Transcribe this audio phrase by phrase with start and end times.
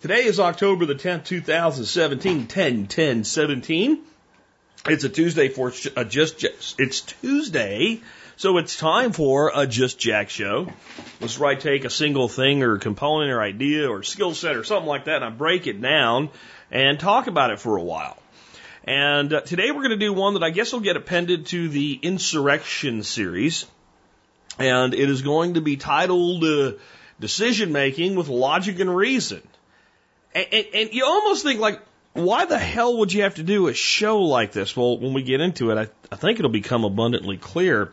[0.00, 3.98] Today is October the 10th, 2017, 10 10 17.
[4.86, 8.00] It's a Tuesday for a just, just it's Tuesday,
[8.38, 10.72] so it's time for a Just Jack show.
[11.36, 14.88] Where I take a single thing or component or idea or skill set or something
[14.88, 16.30] like that and I break it down
[16.70, 18.16] and talk about it for a while.
[18.84, 21.68] And uh, today we're going to do one that I guess will get appended to
[21.68, 23.66] the Insurrection series.
[24.58, 26.72] And it is going to be titled uh,
[27.20, 29.42] Decision Making with Logic and Reason.
[30.34, 31.80] And, and, and you almost think like,
[32.12, 34.76] why the hell would you have to do a show like this?
[34.76, 37.92] Well, when we get into it, I, I think it'll become abundantly clear.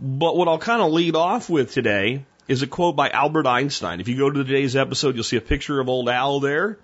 [0.00, 4.00] But what I'll kind of lead off with today is a quote by Albert Einstein.
[4.00, 6.78] If you go to today's episode, you'll see a picture of old Al there.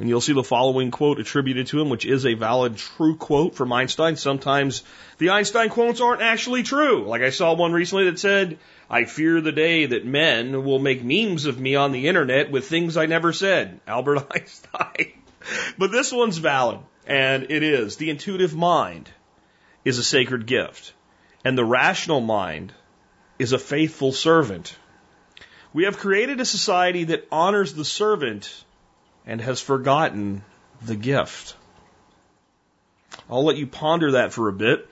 [0.00, 3.54] And you'll see the following quote attributed to him, which is a valid, true quote
[3.54, 4.16] from Einstein.
[4.16, 4.82] Sometimes
[5.18, 7.04] the Einstein quotes aren't actually true.
[7.04, 11.04] Like I saw one recently that said, I fear the day that men will make
[11.04, 13.78] memes of me on the internet with things I never said.
[13.86, 15.12] Albert Einstein.
[15.76, 17.98] but this one's valid, and it is.
[17.98, 19.10] The intuitive mind
[19.84, 20.94] is a sacred gift,
[21.44, 22.72] and the rational mind
[23.38, 24.74] is a faithful servant.
[25.74, 28.64] We have created a society that honors the servant
[29.30, 30.42] and has forgotten
[30.82, 31.54] the gift.
[33.30, 34.88] I'll let you ponder that for a bit.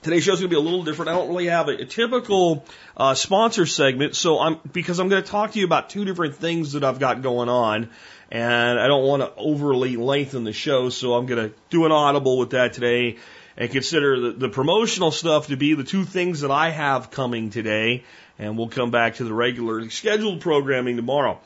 [0.00, 1.10] Today's show is going to be a little different.
[1.10, 2.64] I don't really have a, a typical
[2.96, 6.36] uh, sponsor segment, so I'm because I'm going to talk to you about two different
[6.36, 7.90] things that I've got going on,
[8.30, 11.92] and I don't want to overly lengthen the show, so I'm going to do an
[11.92, 13.18] audible with that today
[13.58, 17.50] and consider the, the promotional stuff to be the two things that I have coming
[17.50, 18.04] today,
[18.38, 21.38] and we'll come back to the regular scheduled programming tomorrow.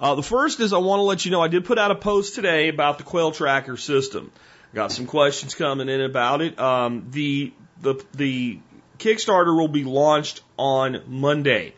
[0.00, 1.94] Uh, the first is I want to let you know I did put out a
[1.94, 4.32] post today about the quail tractor system.
[4.74, 6.58] Got some questions coming in about it.
[6.58, 7.52] Um, the
[7.82, 8.60] the the
[8.98, 11.74] Kickstarter will be launched on Monday,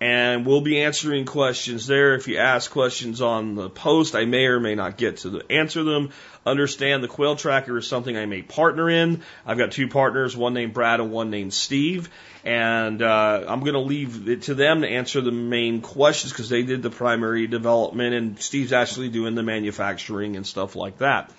[0.00, 2.14] and we'll be answering questions there.
[2.14, 5.50] If you ask questions on the post, I may or may not get to the,
[5.50, 6.10] answer them.
[6.44, 9.22] Understand the quail tractor is something I may partner in.
[9.46, 12.10] I've got two partners, one named Brad and one named Steve,
[12.44, 16.48] and uh, I'm going to leave it to them to answer the main questions because
[16.48, 21.30] they did the primary development, and Steve's actually doing the manufacturing and stuff like that.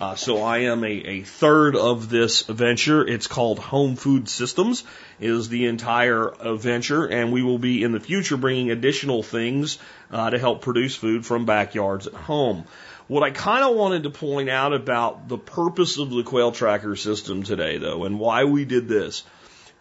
[0.00, 3.04] Uh, so I am a, a third of this venture.
[3.04, 4.84] It's called Home Food Systems.
[5.20, 9.78] Is the entire venture, and we will be in the future bringing additional things
[10.10, 12.64] uh, to help produce food from backyards at home.
[13.08, 16.96] What I kind of wanted to point out about the purpose of the quail tractor
[16.96, 19.24] system today, though, and why we did this,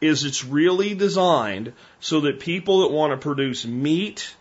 [0.02, 4.36] is it's really designed so that people that want to produce meat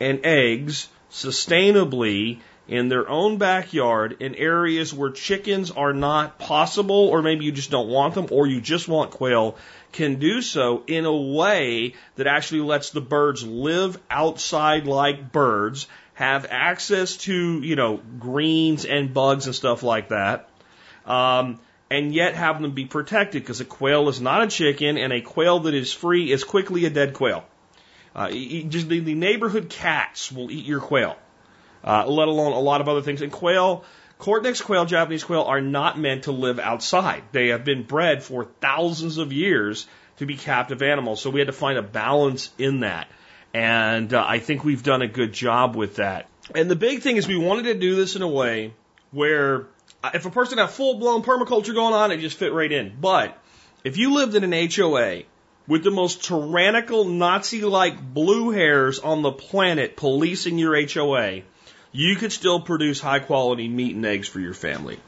[0.00, 7.22] and eggs sustainably in their own backyard in areas where chickens are not possible, or
[7.22, 9.56] maybe you just don't want them, or you just want quail,
[9.92, 15.86] can do so in a way that actually lets the birds live outside like birds,
[16.14, 20.48] have access to, you know, greens and bugs and stuff like that,
[21.06, 21.60] um,
[21.90, 25.20] and yet have them be protected because a quail is not a chicken, and a
[25.20, 27.44] quail that is free is quickly a dead quail.
[28.14, 31.16] Uh, just the, the neighborhood cats will eat your quail
[31.84, 33.22] uh, let alone a lot of other things.
[33.22, 33.84] And quail,
[34.18, 37.22] Coturnix quail, Japanese quail, are not meant to live outside.
[37.32, 39.86] They have been bred for thousands of years
[40.16, 41.20] to be captive animals.
[41.20, 43.08] So we had to find a balance in that.
[43.54, 46.28] And uh, I think we've done a good job with that.
[46.54, 48.74] And the big thing is we wanted to do this in a way
[49.12, 49.68] where
[50.02, 52.96] uh, if a person had full blown permaculture going on, it just fit right in.
[53.00, 53.40] But
[53.84, 55.22] if you lived in an HOA
[55.68, 61.42] with the most tyrannical Nazi like blue hairs on the planet policing your HOA,
[61.92, 64.98] you could still produce high quality meat and eggs for your family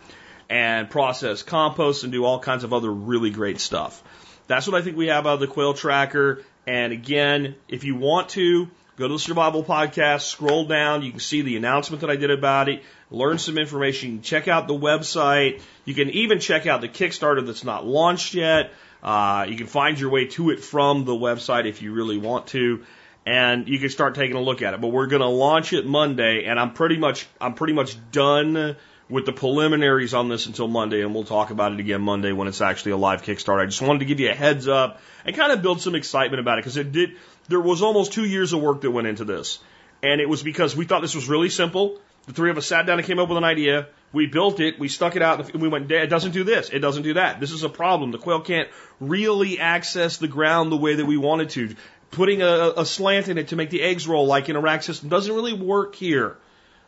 [0.49, 4.03] and process compost and do all kinds of other really great stuff.
[4.47, 6.45] That's what I think we have out of the quail tractor.
[6.67, 11.03] And again, if you want to, go to the survival podcast, scroll down.
[11.03, 14.11] You can see the announcement that I did about it, learn some information.
[14.11, 15.63] You can check out the website.
[15.85, 18.73] You can even check out the Kickstarter that's not launched yet.
[19.03, 22.49] Uh, you can find your way to it from the website if you really want
[22.49, 22.85] to
[23.27, 24.81] and you can start taking a look at it.
[24.81, 28.77] But we're going to launch it Monday, and I'm pretty much I'm pretty much done
[29.09, 32.49] with the preliminaries on this until Monday, and we'll talk about it again Monday when
[32.49, 33.63] it's actually a live Kickstarter.
[33.63, 36.41] I just wanted to give you a heads up and kind of build some excitement
[36.41, 37.13] about it because it did.
[37.49, 39.61] There was almost two years of work that went into this,
[40.03, 42.01] and it was because we thought this was really simple.
[42.27, 43.87] The three of us sat down and came up with an idea.
[44.13, 46.81] We built it, we stuck it out, and we went, it doesn't do this, it
[46.81, 47.39] doesn't do that.
[47.39, 48.11] This is a problem.
[48.11, 48.69] The quail can't
[48.99, 51.77] really access the ground the way that we wanted to.
[52.11, 54.83] Putting a, a slant in it to make the eggs roll like in a rack
[54.83, 56.37] system doesn't really work here.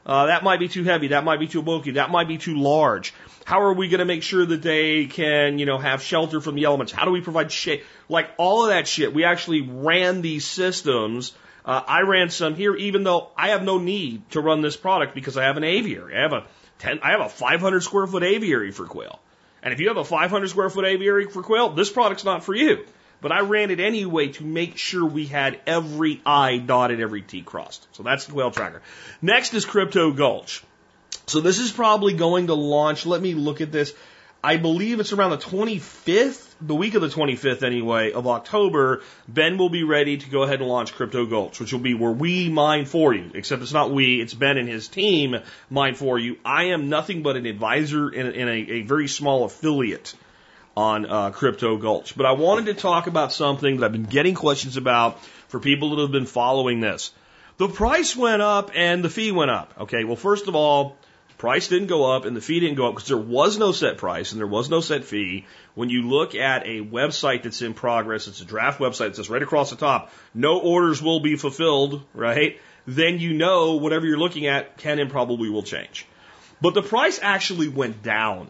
[0.07, 1.09] Uh, that might be too heavy.
[1.09, 1.93] That might be too bulky.
[1.93, 3.13] That might be too large.
[3.45, 6.55] How are we going to make sure that they can, you know, have shelter from
[6.55, 6.93] the elements?
[6.93, 7.83] How do we provide shade?
[8.09, 9.13] Like all of that shit.
[9.13, 11.33] We actually ran these systems.
[11.65, 15.15] Uh, I ran some here, even though I have no need to run this product
[15.15, 16.17] because I have an aviary.
[16.17, 16.45] I have a
[16.79, 19.21] 10, I have a 500 square foot aviary for quail.
[19.63, 22.55] And if you have a 500 square foot aviary for quail, this product's not for
[22.55, 22.85] you.
[23.21, 27.43] But I ran it anyway to make sure we had every I dotted, every T
[27.43, 27.87] crossed.
[27.93, 28.81] So that's the quail tractor.
[29.21, 30.63] Next is Crypto Gulch.
[31.27, 33.07] So this is probably going to launch.
[33.07, 33.93] Let me look at this.
[34.43, 39.03] I believe it's around the 25th, the week of the 25th anyway, of October.
[39.27, 42.13] Ben will be ready to go ahead and launch Crypto Gulch, which will be where
[42.13, 43.33] we mine for you.
[43.35, 45.37] Except it's not we, it's Ben and his team
[45.69, 46.37] mine for you.
[46.45, 50.15] I am nothing but an advisor and, a, a very small affiliate
[50.79, 52.17] on uh, Crypto Gulch.
[52.17, 55.91] But I wanted to talk about something that I've been getting questions about for people
[55.91, 57.11] that have been following this.
[57.57, 59.75] The price went up and the fee went up.
[59.81, 60.97] Okay, well, first of all,
[61.37, 63.99] price didn't go up and the fee didn't go up because there was no set
[63.99, 65.47] price and there was no set fee.
[65.75, 69.29] When you look at a website that's in progress, it's a draft website that says
[69.29, 72.61] right across the top, no orders will be fulfilled, right?
[72.87, 76.07] Then you know whatever you're looking at can and probably will change.
[76.61, 78.49] But the price actually went down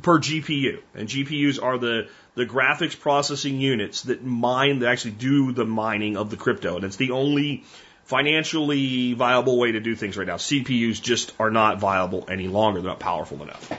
[0.00, 0.80] per GPU.
[0.94, 6.16] And GPUs are the, the graphics processing units that mine, that actually do the mining
[6.16, 6.76] of the crypto.
[6.76, 7.64] And it's the only
[8.04, 10.36] financially viable way to do things right now.
[10.36, 12.80] CPUs just are not viable any longer.
[12.80, 13.72] They're not powerful enough.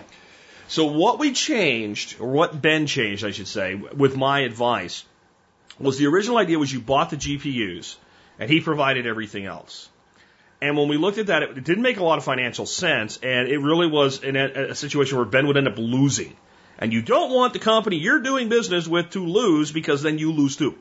[0.68, 5.06] So what we changed, or what Ben changed, I should say, with my advice,
[5.80, 7.96] was the original idea was you bought the GPUs
[8.40, 9.90] and he provided everything else.
[10.64, 13.50] And when we looked at that, it didn't make a lot of financial sense, and
[13.50, 16.38] it really was in a, a situation where Ben would end up losing.
[16.80, 20.32] And you don't want the company you're doing business with to lose because then you
[20.32, 20.78] lose too.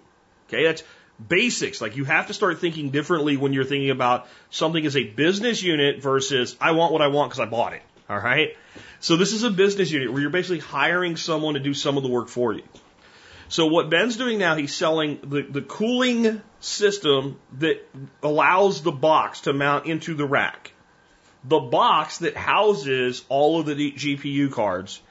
[0.46, 0.84] Okay, that's
[1.28, 1.80] basics.
[1.80, 5.64] Like you have to start thinking differently when you're thinking about something as a business
[5.64, 7.82] unit versus I want what I want because I bought it.
[8.08, 8.56] All right.
[9.00, 12.04] So this is a business unit where you're basically hiring someone to do some of
[12.04, 12.62] the work for you.
[13.52, 17.86] So what Ben's doing now, he's selling the, the cooling system that
[18.22, 20.72] allows the box to mount into the rack.
[21.44, 25.02] The box that houses all of the GPU cards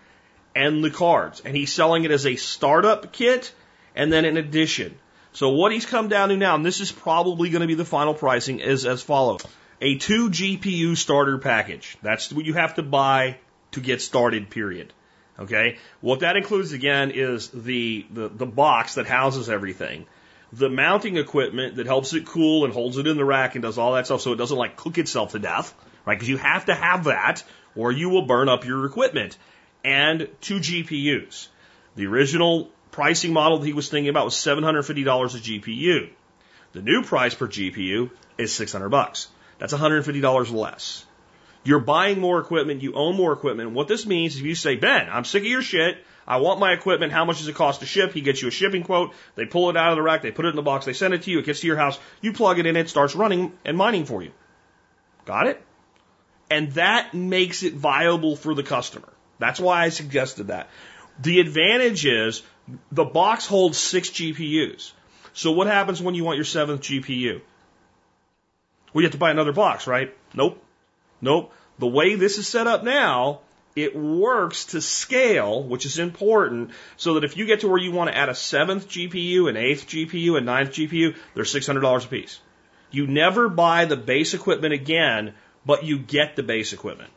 [0.55, 1.43] and the cards.
[1.45, 3.53] And he's selling it as a startup kit
[3.95, 4.97] and then an addition.
[5.33, 7.85] So what he's come down to now, and this is probably going to be the
[7.85, 9.45] final pricing, is as follows.
[9.81, 11.95] A two GPU starter package.
[12.01, 13.37] That's what you have to buy
[13.73, 14.93] to get started, period.
[15.41, 15.77] Okay?
[16.01, 20.05] What that includes again is the, the, the box that houses everything,
[20.53, 23.77] the mounting equipment that helps it cool and holds it in the rack and does
[23.77, 25.73] all that stuff so it doesn't like cook itself to death,
[26.05, 26.15] right?
[26.15, 27.43] Because you have to have that
[27.75, 29.37] or you will burn up your equipment.
[29.83, 31.47] And two GPUs.
[31.95, 36.09] The original pricing model that he was thinking about was $750 a GPU.
[36.73, 39.27] The new price per GPU is 600 bucks.
[39.57, 41.05] That's $150 less.
[41.63, 43.71] You're buying more equipment, you own more equipment.
[43.71, 45.97] What this means is if you say, Ben, I'm sick of your shit.
[46.27, 47.11] I want my equipment.
[47.11, 48.13] How much does it cost to ship?
[48.13, 49.13] He gets you a shipping quote.
[49.35, 50.21] They pull it out of the rack.
[50.21, 50.85] They put it in the box.
[50.85, 51.39] They send it to you.
[51.39, 51.99] It gets to your house.
[52.21, 52.75] You plug it in.
[52.75, 54.31] It starts running and mining for you.
[55.25, 55.61] Got it?
[56.49, 59.09] And that makes it viable for the customer.
[59.39, 60.69] That's why I suggested that.
[61.19, 62.43] The advantage is
[62.91, 64.91] the box holds six GPUs.
[65.33, 67.41] So what happens when you want your seventh GPU?
[68.93, 70.15] Well, you have to buy another box, right?
[70.33, 70.63] Nope.
[71.21, 71.53] Nope.
[71.81, 73.39] The way this is set up now,
[73.75, 77.91] it works to scale, which is important, so that if you get to where you
[77.91, 82.07] want to add a seventh GPU, an eighth GPU, a ninth GPU, they're $600 a
[82.07, 82.39] piece.
[82.91, 85.33] You never buy the base equipment again,
[85.65, 87.09] but you get the base equipment.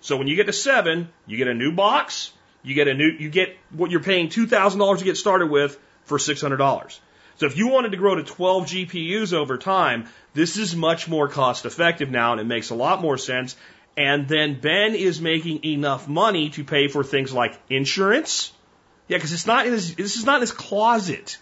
[0.00, 2.30] So when you get to seven, you get a new box,
[2.62, 6.18] you get a new, you get what you're paying $2,000 to get started with for
[6.18, 7.00] $600.
[7.36, 11.28] So if you wanted to grow to 12 GPUs over time, this is much more
[11.28, 13.56] cost effective now and it makes a lot more sense.
[13.96, 18.52] And then Ben is making enough money to pay for things like insurance.
[19.06, 21.38] Yeah, because it's not in his, this is not his closet.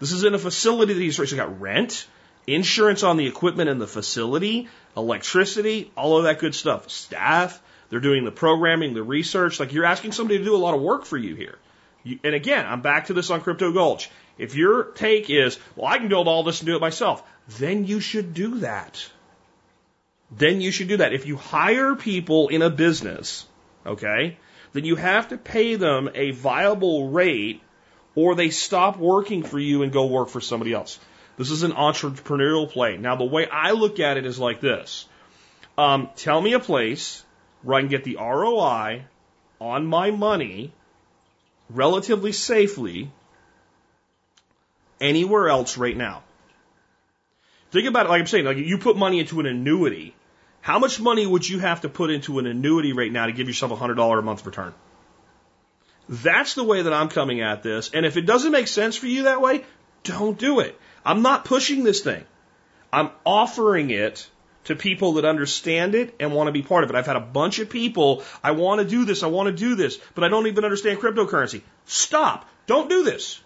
[0.00, 2.06] This is in a facility that he's, he's got rent,
[2.46, 6.90] insurance on the equipment and the facility, electricity, all of that good stuff.
[6.90, 9.60] Staff, they're doing the programming, the research.
[9.60, 11.58] Like you're asking somebody to do a lot of work for you here.
[12.04, 14.10] You, and again, I'm back to this on Crypto Gulch.
[14.38, 17.22] If your take is, well, I can build all this and do it myself,
[17.58, 19.10] then you should do that.
[20.30, 21.12] Then you should do that.
[21.12, 23.46] If you hire people in a business,
[23.86, 24.36] okay,
[24.72, 27.62] then you have to pay them a viable rate
[28.14, 30.98] or they stop working for you and go work for somebody else.
[31.36, 32.96] This is an entrepreneurial play.
[32.96, 35.06] Now, the way I look at it is like this.
[35.78, 37.24] Um, tell me a place
[37.62, 39.04] where I can get the ROI
[39.60, 40.72] on my money
[41.70, 43.10] relatively safely
[45.00, 46.24] anywhere else right now.
[47.70, 50.14] Think about it like I'm saying, like you put money into an annuity.
[50.60, 53.48] How much money would you have to put into an annuity right now to give
[53.48, 54.74] yourself a $100 a month return?
[56.08, 57.90] That's the way that I'm coming at this.
[57.92, 59.64] And if it doesn't make sense for you that way,
[60.04, 60.78] don't do it.
[61.04, 62.24] I'm not pushing this thing.
[62.92, 64.28] I'm offering it
[64.64, 66.96] to people that understand it and want to be part of it.
[66.96, 69.74] I've had a bunch of people, I want to do this, I want to do
[69.74, 71.62] this, but I don't even understand cryptocurrency.
[71.86, 72.48] Stop.
[72.66, 73.40] Don't do this.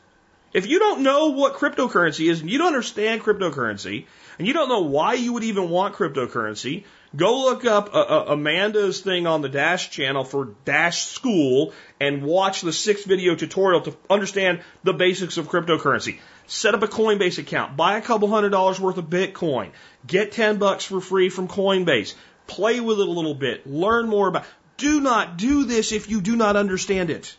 [0.52, 4.06] If you don't know what cryptocurrency is and you don't understand cryptocurrency
[4.38, 8.24] and you don't know why you would even want cryptocurrency, go look up uh, uh,
[8.28, 13.82] Amanda's thing on the Dash channel for Dash School and watch the six video tutorial
[13.82, 16.18] to understand the basics of cryptocurrency.
[16.46, 19.70] Set up a Coinbase account, buy a couple hundred dollars worth of Bitcoin,
[20.06, 22.14] get 10 bucks for free from Coinbase,
[22.46, 24.44] play with it a little bit, learn more about.
[24.76, 27.36] Do not do this if you do not understand it.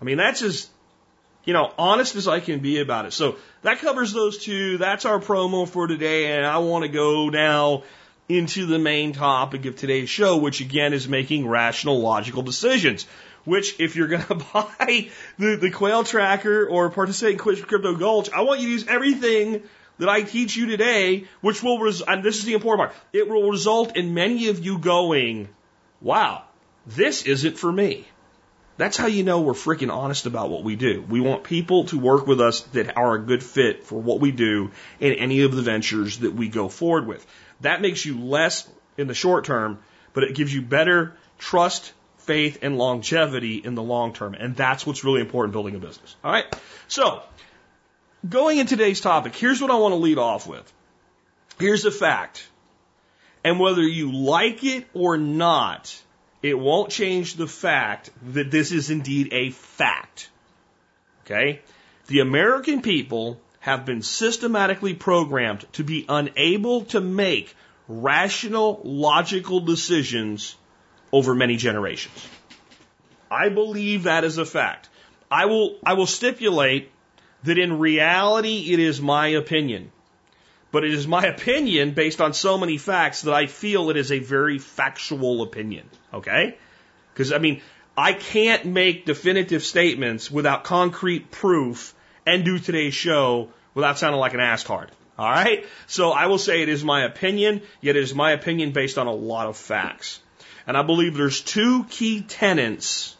[0.00, 0.68] I mean, that's as
[1.44, 3.12] you know, honest as I can be about it.
[3.12, 4.78] So that covers those two.
[4.78, 6.36] That's our promo for today.
[6.36, 7.82] And I want to go now
[8.28, 13.06] into the main topic of today's show, which again is making rational, logical decisions.
[13.44, 18.30] Which, if you're going to buy the, the quail tractor or participate in Crypto Gulch,
[18.32, 19.62] I want you to use everything
[19.98, 23.28] that I teach you today, which will, res- and this is the important part, it
[23.28, 25.48] will result in many of you going,
[26.00, 26.44] wow,
[26.86, 28.06] this isn't for me.
[28.78, 31.04] That's how you know we're freaking honest about what we do.
[31.08, 34.32] We want people to work with us that are a good fit for what we
[34.32, 37.24] do in any of the ventures that we go forward with.
[37.62, 39.78] That makes you less in the short term,
[40.12, 44.34] but it gives you better trust, faith, and longevity in the long term.
[44.34, 46.14] And that's what's really important building a business.
[46.22, 46.44] All right.
[46.88, 47.22] So
[48.28, 50.70] going in today's topic, here's what I want to lead off with.
[51.58, 52.46] Here's a fact.
[53.44, 56.00] And whether you like it or not,
[56.42, 60.30] it won't change the fact that this is indeed a fact.
[61.24, 61.60] Okay?
[62.06, 67.54] The American people have been systematically programmed to be unable to make
[67.86, 70.56] rational, logical decisions
[71.12, 72.28] over many generations.
[73.30, 74.88] I believe that is a fact.
[75.30, 76.90] I will, I will stipulate
[77.44, 79.92] that in reality it is my opinion.
[80.72, 84.10] But it is my opinion based on so many facts that I feel it is
[84.10, 85.88] a very factual opinion.
[86.12, 86.58] Okay?
[87.14, 87.62] Because, I mean,
[87.96, 91.94] I can't make definitive statements without concrete proof
[92.26, 94.90] and do today's show without sounding like an asstard.
[95.18, 95.66] All right?
[95.86, 99.06] So I will say it is my opinion, yet it is my opinion based on
[99.06, 100.20] a lot of facts.
[100.66, 103.16] And I believe there's two key tenets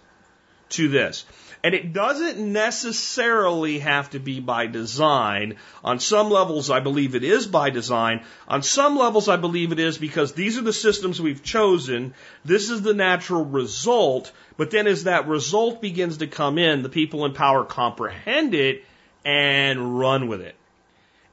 [0.71, 1.25] to this.
[1.65, 5.59] And it doesn't necessarily have to be by design.
[5.85, 8.25] On some levels, I believe it is by design.
[8.49, 12.15] On some levels, I believe it is because these are the systems we've chosen.
[12.45, 14.33] This is the natural result.
[14.57, 18.85] But then as that result begins to come in, the people in power comprehend it
[19.25, 20.55] and run with it.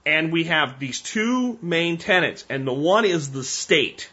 [0.05, 4.09] And we have these two main tenets, and the one is the state.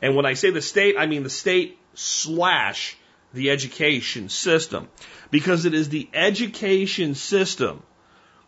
[0.00, 2.96] And when I say the state, I mean the state slash
[3.32, 4.88] the education system
[5.30, 7.82] because it is the education system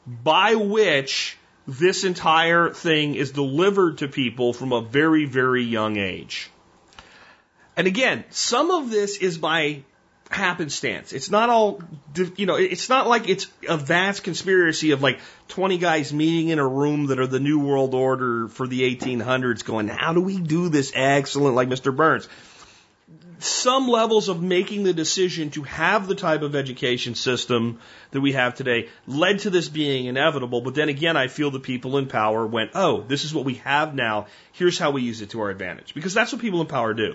[0.06, 6.50] by which this entire thing is delivered to people from a very, very young age.
[7.76, 9.82] And again, some of this is by
[10.30, 11.12] happenstance.
[11.12, 11.82] It's not all,
[12.36, 16.58] you know, it's not like it's a vast conspiracy of like 20 guys meeting in
[16.58, 20.40] a room that are the New World Order for the 1800s going, how do we
[20.40, 21.94] do this excellent like Mr.
[21.94, 22.28] Burns?
[23.38, 27.78] some levels of making the decision to have the type of education system
[28.10, 30.60] that we have today led to this being inevitable.
[30.60, 33.54] But then again, I feel the people in power went, oh, this is what we
[33.54, 34.26] have now.
[34.52, 35.94] Here's how we use it to our advantage.
[35.94, 37.14] Because that's what people in power do.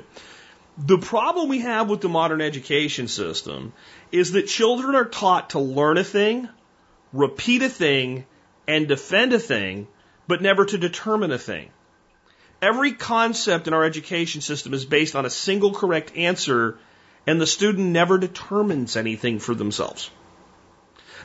[0.80, 3.74] The problem we have with the modern education system
[4.14, 6.48] is that children are taught to learn a thing,
[7.12, 8.26] repeat a thing,
[8.66, 9.90] and defend a thing,
[10.26, 11.70] but never to determine a thing.
[12.62, 16.80] Every concept in our education system is based on a single correct answer,
[17.28, 20.10] and the student never determines anything for themselves.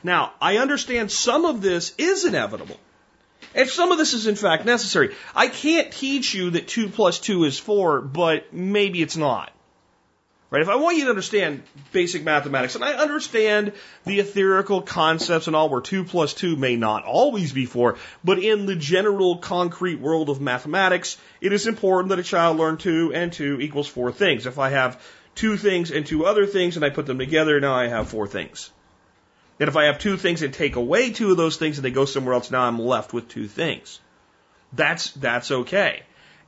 [0.03, 2.81] Now, I understand some of this is inevitable.
[3.55, 5.15] And some of this is in fact necessary.
[5.35, 9.51] I can't teach you that 2 plus 2 is 4, but maybe it's not.
[10.51, 10.63] Right?
[10.63, 13.73] If I want you to understand basic mathematics, and I understand
[14.05, 18.39] the etherical concepts and all where 2 plus 2 may not always be 4, but
[18.39, 23.13] in the general concrete world of mathematics, it is important that a child learn 2
[23.15, 24.47] and 2 equals 4 things.
[24.47, 25.01] If I have
[25.35, 28.27] two things and two other things and I put them together, now I have four
[28.27, 28.71] things.
[29.61, 31.91] And if I have two things and take away two of those things and they
[31.91, 34.01] go somewhere else, now I'm left with two things.
[34.73, 36.03] That's, that's okay.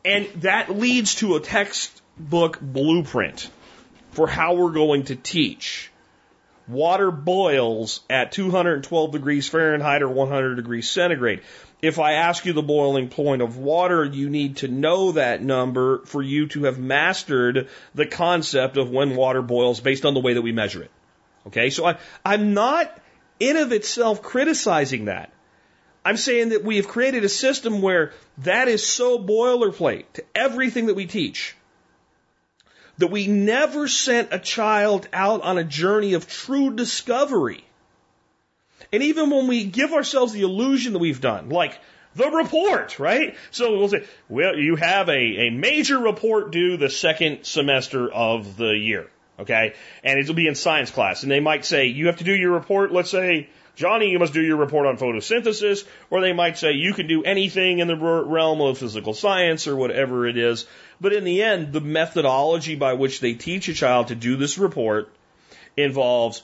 [0.05, 3.51] And that leads to a textbook blueprint
[4.11, 5.91] for how we're going to teach.
[6.69, 11.43] Water boils at 212 degrees Fahrenheit or 100 degrees centigrade.
[11.81, 16.05] If I ask you the boiling point of water, you need to know that number
[16.07, 20.35] for you to have mastered the concept of when water boils based on the way
[20.35, 20.91] that we measure it.
[21.47, 22.97] Okay, so I, I'm not
[23.39, 25.33] in of itself criticizing that.
[26.05, 30.87] I'm saying that we have created a system where that is so boilerplate to everything
[30.87, 31.57] that we teach
[32.99, 37.65] that we never sent a child out on a journey of true discovery.
[38.93, 41.79] And even when we give ourselves the illusion that we've done, like
[42.15, 43.37] the report, right?
[43.51, 48.57] So we'll say, well, you have a, a major report due the second semester of
[48.57, 49.75] the year, okay?
[50.03, 51.23] And it'll be in science class.
[51.23, 54.33] And they might say, you have to do your report, let's say, Johnny, you must
[54.33, 57.97] do your report on photosynthesis, or they might say you can do anything in the
[57.97, 60.67] realm of physical science or whatever it is.
[60.99, 64.57] But in the end, the methodology by which they teach a child to do this
[64.57, 65.13] report
[65.77, 66.43] involves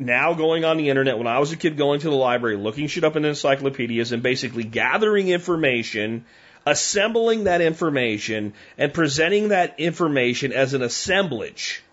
[0.00, 2.88] now going on the internet, when I was a kid going to the library, looking
[2.88, 6.24] shit up in encyclopedias and basically gathering information,
[6.66, 11.84] assembling that information, and presenting that information as an assemblage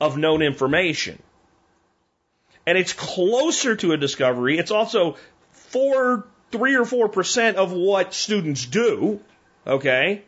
[0.00, 1.20] of known information.
[2.66, 4.58] And it's closer to a discovery.
[4.58, 5.16] It's also
[5.50, 9.20] four, three or four percent of what students do.
[9.66, 10.22] Okay.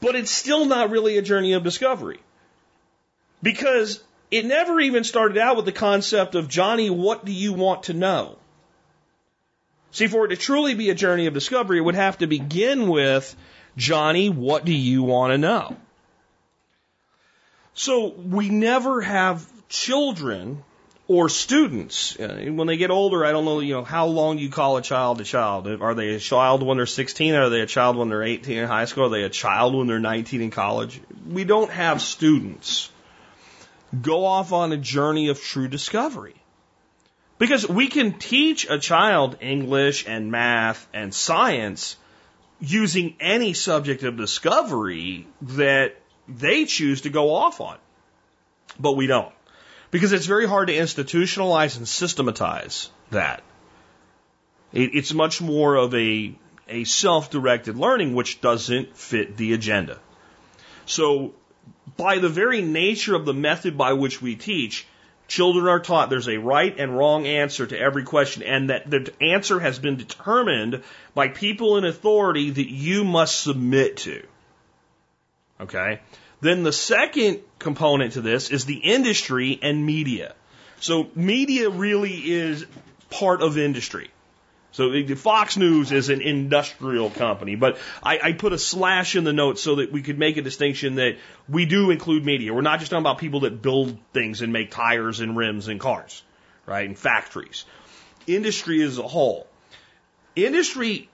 [0.00, 2.20] But it's still not really a journey of discovery.
[3.42, 7.84] Because it never even started out with the concept of Johnny, what do you want
[7.84, 8.36] to know?
[9.90, 12.88] See, for it to truly be a journey of discovery, it would have to begin
[12.88, 13.34] with
[13.76, 15.76] Johnny, what do you want to know?
[17.78, 20.64] So we never have children
[21.06, 22.18] or students.
[22.18, 24.82] Uh, when they get older, I don't know, you know, how long you call a
[24.82, 25.68] child a child.
[25.68, 27.34] Are they a child when they're 16?
[27.36, 29.04] Are they a child when they're 18 in high school?
[29.04, 31.00] Are they a child when they're 19 in college?
[31.30, 32.90] We don't have students
[34.02, 36.34] go off on a journey of true discovery.
[37.38, 41.96] Because we can teach a child English and math and science
[42.60, 45.94] using any subject of discovery that
[46.28, 47.78] they choose to go off on.
[48.78, 49.32] But we don't.
[49.90, 53.42] Because it's very hard to institutionalize and systematize that.
[54.72, 56.34] It, it's much more of a,
[56.68, 59.98] a self directed learning which doesn't fit the agenda.
[60.84, 61.32] So,
[61.96, 64.86] by the very nature of the method by which we teach,
[65.26, 69.12] children are taught there's a right and wrong answer to every question, and that the
[69.22, 70.82] answer has been determined
[71.14, 74.22] by people in authority that you must submit to.
[75.60, 76.00] Okay?
[76.40, 80.34] Then the second component to this is the industry and media.
[80.80, 82.64] So media really is
[83.10, 84.10] part of industry.
[84.70, 89.32] So Fox News is an industrial company, but I, I, put a slash in the
[89.32, 91.16] notes so that we could make a distinction that
[91.48, 92.52] we do include media.
[92.52, 95.80] We're not just talking about people that build things and make tires and rims and
[95.80, 96.22] cars,
[96.66, 96.86] right?
[96.86, 97.64] And factories.
[98.26, 99.48] Industry as a whole.
[100.36, 101.08] Industry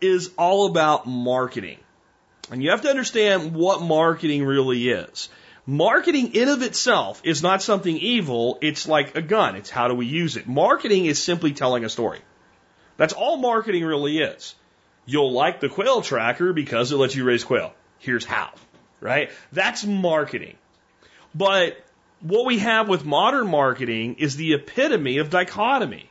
[0.00, 1.78] is all about marketing.
[2.50, 5.28] And you have to understand what marketing really is.
[5.66, 8.58] Marketing in of itself is not something evil.
[8.60, 9.56] It's like a gun.
[9.56, 10.46] It's how do we use it.
[10.46, 12.20] Marketing is simply telling a story.
[12.98, 14.54] That's all marketing really is.
[15.06, 17.72] You'll like the quail tractor because it lets you raise quail.
[17.98, 18.50] Here's how,
[19.00, 19.30] right?
[19.52, 20.56] That's marketing.
[21.34, 21.76] But
[22.20, 26.10] what we have with modern marketing is the epitome of dichotomy.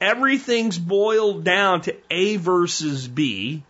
[0.00, 3.62] Everything's boiled down to A versus B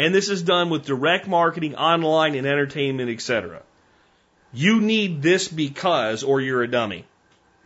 [0.00, 3.60] and this is done with direct marketing, online, and entertainment, etc.
[4.50, 7.04] You need this because, or you're a dummy.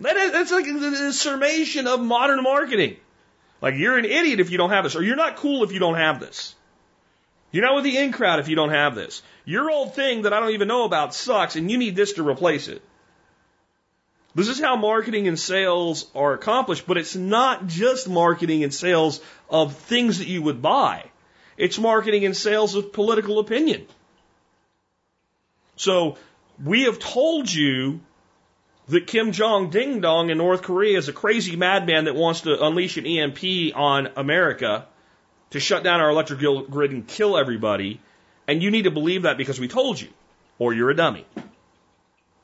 [0.00, 2.96] That is, that's like the summation of modern marketing.
[3.62, 5.78] Like you're an idiot if you don't have this, or you're not cool if you
[5.78, 6.56] don't have this.
[7.52, 9.22] You're not with the in crowd if you don't have this.
[9.44, 12.28] Your old thing that I don't even know about sucks, and you need this to
[12.28, 12.82] replace it.
[14.34, 19.20] This is how marketing and sales are accomplished, but it's not just marketing and sales
[19.48, 21.04] of things that you would buy.
[21.56, 23.86] It's marketing and sales of political opinion.
[25.76, 26.18] So
[26.62, 28.00] we have told you
[28.88, 32.62] that Kim Jong Ding Dong in North Korea is a crazy madman that wants to
[32.62, 34.86] unleash an EMP on America
[35.50, 36.40] to shut down our electric
[36.70, 38.00] grid and kill everybody.
[38.46, 40.08] And you need to believe that because we told you,
[40.58, 41.24] or you're a dummy.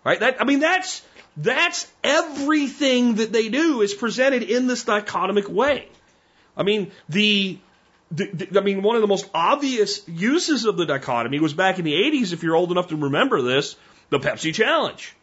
[0.02, 0.20] Right?
[0.20, 1.02] That, I mean, that's,
[1.36, 5.88] that's everything that they do is presented in this dichotomic way.
[6.56, 7.58] I mean, the
[8.12, 11.94] I mean, one of the most obvious uses of the dichotomy was back in the
[11.94, 13.76] 80s, if you're old enough to remember this,
[14.08, 15.14] the Pepsi Challenge.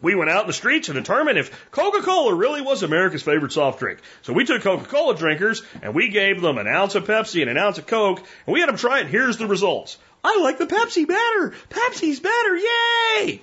[0.00, 3.78] We went out in the streets to determine if Coca-Cola really was America's favorite soft
[3.78, 4.00] drink.
[4.22, 7.56] So we took Coca-Cola drinkers and we gave them an ounce of Pepsi and an
[7.56, 9.06] ounce of Coke and we had them try it.
[9.06, 9.96] Here's the results.
[10.24, 11.54] I like the Pepsi better.
[11.70, 12.56] Pepsi's better.
[12.56, 13.42] Yay!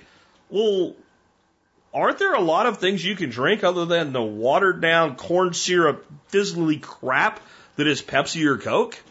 [0.50, 0.96] Well,
[1.94, 5.54] aren't there a lot of things you can drink other than the watered down corn
[5.54, 7.40] syrup fizzly crap
[7.80, 9.02] that is Pepsi or Coke?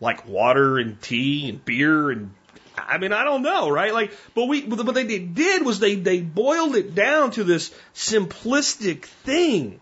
[0.00, 2.34] Like water and tea and beer and
[2.76, 3.94] I mean, I don't know, right?
[3.94, 7.72] Like, but we, but what they did was they, they boiled it down to this
[7.94, 9.80] simplistic thing.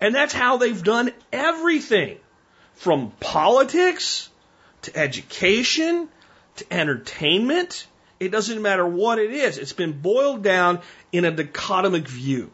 [0.00, 2.16] And that's how they've done everything
[2.76, 4.30] from politics
[4.82, 6.08] to education
[6.56, 7.86] to entertainment.
[8.18, 9.58] It doesn't matter what it is.
[9.58, 10.80] It's been boiled down
[11.12, 12.50] in a dichotomic view.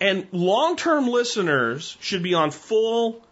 [0.00, 3.22] And long-term listeners should be on full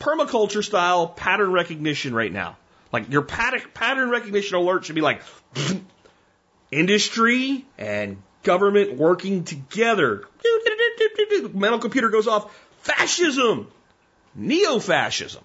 [0.00, 2.56] permaculture style pattern recognition right now.
[2.92, 5.22] Like your pattern recognition alert should be like
[6.70, 10.24] industry and government working together.
[11.52, 12.54] Mental computer goes off.
[12.80, 13.68] Fascism.
[14.34, 15.42] Neo fascism.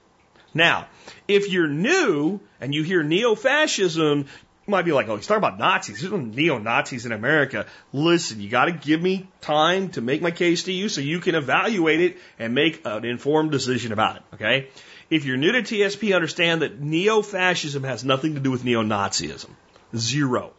[0.54, 0.88] Now,
[1.28, 4.26] if you're new and you hear neo fascism,
[4.68, 6.02] you might be like, oh, he's talking about Nazis.
[6.02, 7.66] There's no neo Nazis in America.
[7.92, 11.20] Listen, you got to give me time to make my case to you so you
[11.20, 14.24] can evaluate it and make an informed decision about it.
[14.36, 14.68] Okay?
[15.10, 18.84] If you're new to TSP, understand that neo fascism has nothing to do with neo
[18.84, 19.50] Nazism.
[19.96, 20.54] Zero.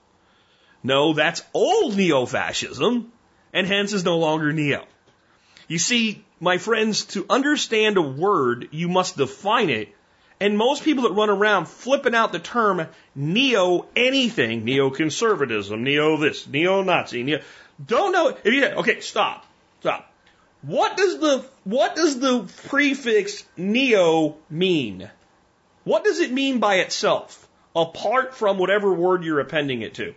[0.82, 3.12] No, that's old neo fascism,
[3.52, 4.84] and hence is no longer neo.
[5.68, 9.94] You see, my friends, to understand a word, you must define it.
[10.42, 16.48] And most people that run around flipping out the term neo anything, neoconservatism, neo this,
[16.48, 17.42] neo Nazi, neo,
[17.86, 18.36] don't know.
[18.42, 19.46] If you, okay, stop,
[19.82, 20.12] stop.
[20.62, 25.08] What does the, what does the prefix neo mean?
[25.84, 30.12] What does it mean by itself, apart from whatever word you're appending it to?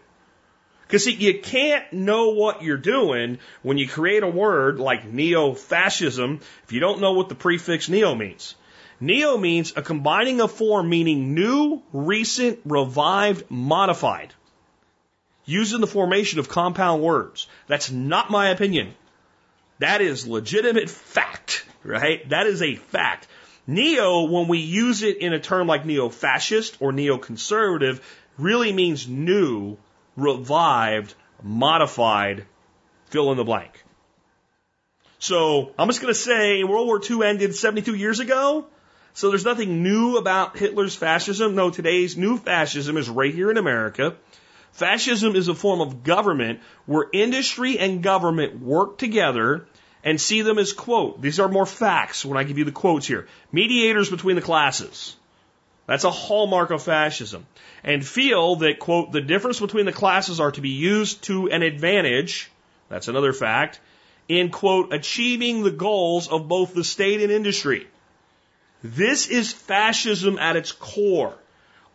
[0.88, 6.72] Because you can't know what you're doing when you create a word like neo-fascism if
[6.72, 8.56] you don't know what the prefix neo means.
[9.00, 14.34] Neo means a combining of form meaning new, recent, revived, modified.
[15.46, 17.48] Used in the formation of compound words.
[17.68, 18.96] That's not my opinion.
[19.80, 22.28] That is legitimate fact, right?
[22.30, 23.28] That is a fact.
[23.68, 28.02] Neo, when we use it in a term like neo-fascist or neo-conservative,
[28.38, 29.78] really means new,
[30.16, 32.46] revived, modified,
[33.10, 33.84] fill in the blank.
[35.20, 38.68] So I'm just going to say World War II ended 72 years ago.
[39.16, 41.56] So there's nothing new about Hitler's fascism.
[41.56, 44.18] No, today's new fascism is right here in America.
[44.74, 49.68] Fascism is a form of government where industry and government work together
[50.04, 51.22] and see them as quote.
[51.22, 53.26] These are more facts when I give you the quotes here.
[53.54, 55.16] Mediators between the classes.
[55.88, 57.46] That's a hallmark of fascism.
[57.86, 61.64] And feel that, quote, the difference between the classes are to be used to an
[61.64, 62.52] advantage,
[62.90, 63.80] that's another fact,
[64.28, 67.88] in, quote, achieving the goals of both the state and industry.
[68.94, 71.34] This is fascism at its core.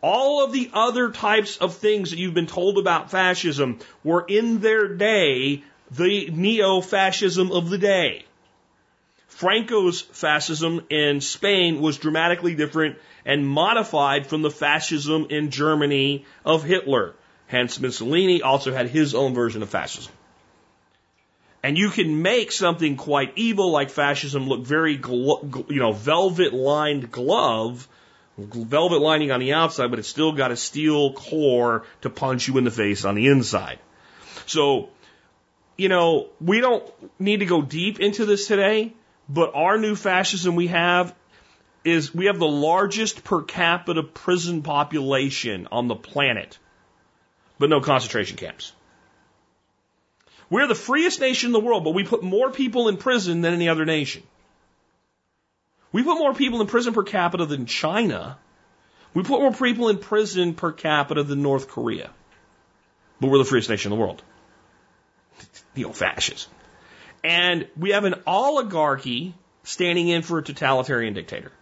[0.02, 4.60] All of the other types of things that you've been told about fascism were in
[4.60, 8.24] their day the neo fascism of the day.
[9.28, 16.64] Franco's fascism in Spain was dramatically different and modified from the fascism in Germany of
[16.64, 17.14] Hitler.
[17.46, 20.12] Hence, Mussolini also had his own version of fascism.
[21.62, 27.10] And you can make something quite evil like fascism look very, you know, velvet lined
[27.10, 27.86] glove,
[28.38, 32.56] velvet lining on the outside, but it's still got a steel core to punch you
[32.56, 33.78] in the face on the inside.
[34.46, 34.88] So,
[35.76, 36.84] you know, we don't
[37.20, 38.94] need to go deep into this today,
[39.28, 41.14] but our new fascism we have
[41.84, 46.58] is we have the largest per capita prison population on the planet,
[47.58, 48.72] but no concentration camps.
[50.50, 53.54] We're the freest nation in the world, but we put more people in prison than
[53.54, 54.24] any other nation.
[55.92, 58.36] We put more people in prison per capita than China.
[59.14, 62.10] We put more people in prison per capita than North Korea.
[63.20, 64.22] But we're the freest nation in the world.
[65.76, 66.48] Neo fascists.
[67.22, 71.52] And we have an oligarchy standing in for a totalitarian dictator.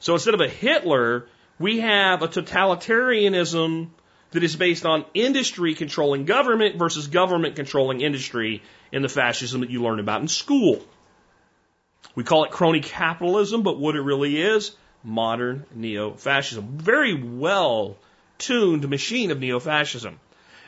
[0.00, 1.26] So instead of a Hitler,
[1.58, 3.88] we have a totalitarianism
[4.30, 8.62] that is based on industry controlling government versus government controlling industry
[8.92, 10.82] in the fascism that you learn about in school.
[12.14, 16.78] We call it crony capitalism, but what it really is, modern neo fascism.
[16.78, 17.96] Very well
[18.38, 20.18] tuned machine of neo fascism.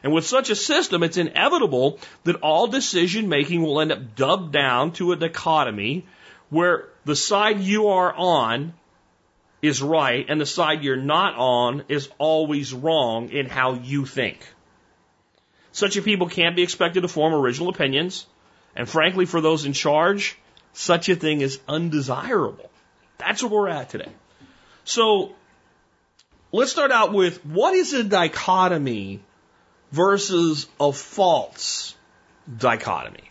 [0.02, 4.52] And with such a system, it's inevitable that all decision making will end up dubbed
[4.52, 6.06] down to a dichotomy
[6.48, 8.72] where the side you are on
[9.62, 14.38] is right and the side you're not on is always wrong in how you think.
[15.72, 18.26] Such a people can't be expected to form original opinions,
[18.74, 20.36] and frankly, for those in charge,
[20.72, 22.70] such a thing is undesirable.
[23.18, 24.10] That's where we're at today.
[24.84, 25.34] So
[26.52, 29.20] let's start out with what is a dichotomy
[29.92, 31.94] versus a false
[32.58, 33.30] dichotomy?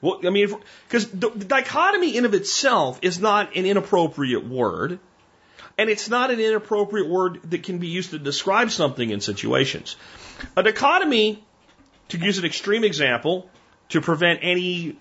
[0.00, 0.54] Well, I mean,
[0.88, 4.98] because dichotomy in of itself is not an inappropriate word,
[5.80, 9.96] and it's not an inappropriate word that can be used to describe something in situations.
[10.54, 11.42] A dichotomy,
[12.08, 13.48] to use an extreme example,
[13.88, 14.98] to prevent any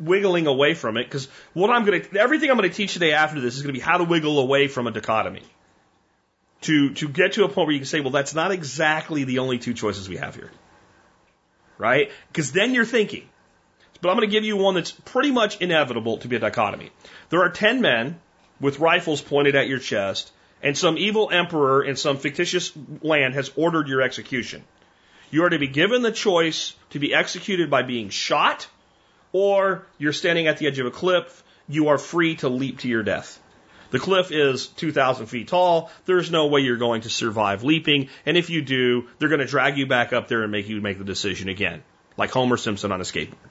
[0.00, 3.12] wiggling away from it, because what I'm going to, everything I'm going to teach today
[3.12, 5.44] after this is going to be how to wiggle away from a dichotomy.
[6.62, 9.38] To, to get to a point where you can say, well, that's not exactly the
[9.38, 10.50] only two choices we have here.
[11.78, 12.10] Right?
[12.32, 13.28] Because then you're thinking,
[14.00, 16.90] but I'm going to give you one that's pretty much inevitable to be a dichotomy.
[17.28, 18.18] There are 10 men
[18.60, 23.50] with rifles pointed at your chest, and some evil emperor in some fictitious land has
[23.56, 24.62] ordered your execution.
[25.30, 28.68] You are to be given the choice to be executed by being shot,
[29.32, 31.44] or you're standing at the edge of a cliff.
[31.68, 33.40] You are free to leap to your death.
[33.90, 35.90] The cliff is 2,000 feet tall.
[36.04, 38.08] There's no way you're going to survive leaping.
[38.24, 40.80] And if you do, they're going to drag you back up there and make you
[40.80, 41.82] make the decision again,
[42.16, 43.49] like Homer Simpson on a skateboard.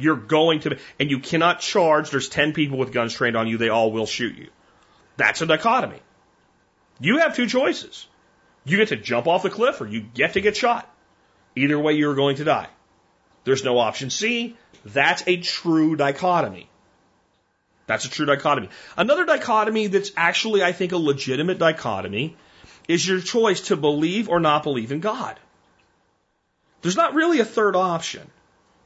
[0.00, 2.10] You're going to, and you cannot charge.
[2.10, 3.58] There's 10 people with guns trained on you.
[3.58, 4.48] They all will shoot you.
[5.16, 6.00] That's a dichotomy.
[7.00, 8.06] You have two choices.
[8.64, 10.88] You get to jump off the cliff or you get to get shot.
[11.56, 12.68] Either way, you're going to die.
[13.44, 14.56] There's no option C.
[14.84, 16.68] That's a true dichotomy.
[17.86, 18.68] That's a true dichotomy.
[18.96, 22.36] Another dichotomy that's actually, I think, a legitimate dichotomy
[22.86, 25.38] is your choice to believe or not believe in God.
[26.82, 28.30] There's not really a third option.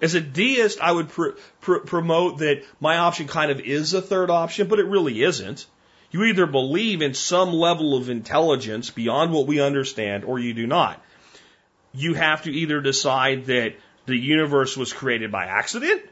[0.05, 1.29] As a deist, I would pr
[1.63, 5.67] pr promote that my option kind of is a third option, but it really isn't.
[6.11, 10.67] You either believe in some level of intelligence beyond what we understand or you do
[10.67, 11.03] not.
[11.95, 16.03] You have to either decide that the universe was created by accident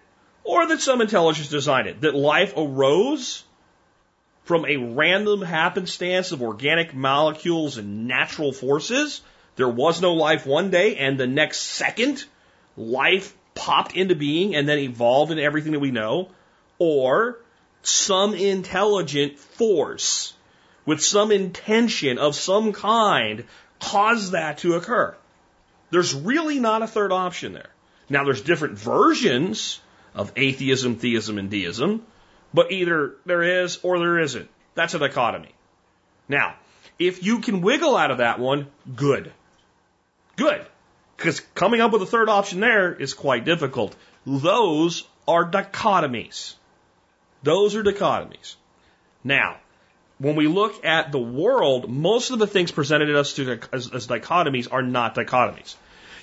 [0.42, 3.44] or that some intelligence designed it, that life arose
[4.44, 9.20] from a random happenstance of organic molecules and natural forces.
[9.56, 12.24] There was no life one day and the next second
[12.74, 16.28] life popped into being and then evolved into everything that we know,
[16.78, 17.38] or
[17.82, 20.34] some intelligent force
[20.84, 23.44] with some intention of some kind
[23.80, 25.14] caused that to occur.
[25.90, 27.70] There's really not a third option there.
[28.08, 29.80] Now, there's different versions
[30.14, 32.04] of atheism, theism, and deism,
[32.52, 34.48] but either there is or there isn't.
[34.74, 35.54] That's a dichotomy.
[36.28, 36.54] Now,
[36.98, 39.32] if you can wiggle out of that one, good.
[40.36, 40.66] Good.
[41.22, 43.94] Because coming up with a third option there is quite difficult.
[44.26, 46.54] Those are dichotomies.
[47.44, 48.56] Those are dichotomies.
[49.22, 49.58] Now,
[50.18, 54.08] when we look at the world, most of the things presented to us as, as
[54.08, 55.76] dichotomies are not dichotomies.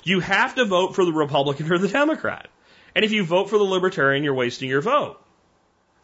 [0.03, 2.49] You have to vote for the Republican or the Democrat.
[2.93, 5.17] And if you vote for the Libertarian, you're wasting your vote.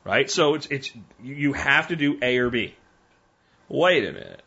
[0.05, 0.31] Right?
[0.31, 0.89] So it's, it's,
[1.21, 2.73] you have to do A or B.
[3.67, 4.41] Wait a minute.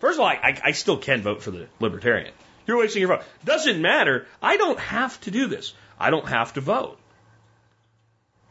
[0.00, 2.32] First of all, I, I still can vote for the Libertarian.
[2.66, 3.24] You're wasting your vote.
[3.44, 4.26] Doesn't matter.
[4.40, 5.72] I don't have to do this.
[5.98, 6.98] I don't have to vote.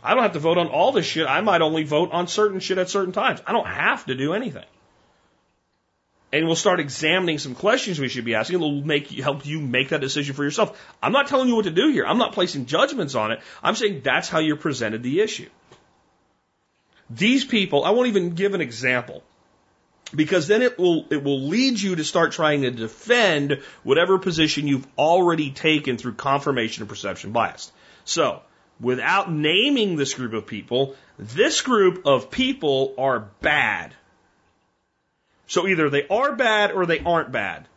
[0.03, 1.27] I don't have to vote on all this shit.
[1.27, 3.39] I might only vote on certain shit at certain times.
[3.45, 4.65] I don't have to do anything.
[6.33, 8.55] And we'll start examining some questions we should be asking.
[8.55, 10.81] It'll make help you make that decision for yourself.
[11.03, 12.05] I'm not telling you what to do here.
[12.05, 13.41] I'm not placing judgments on it.
[13.61, 15.49] I'm saying that's how you're presented the issue.
[17.09, 19.23] These people, I won't even give an example
[20.15, 24.67] because then it will it will lead you to start trying to defend whatever position
[24.67, 27.71] you've already taken through confirmation and perception bias.
[28.03, 28.41] So,
[28.79, 33.93] without naming this group of people, this group of people are bad.
[35.47, 37.67] So either they are bad or they aren't bad.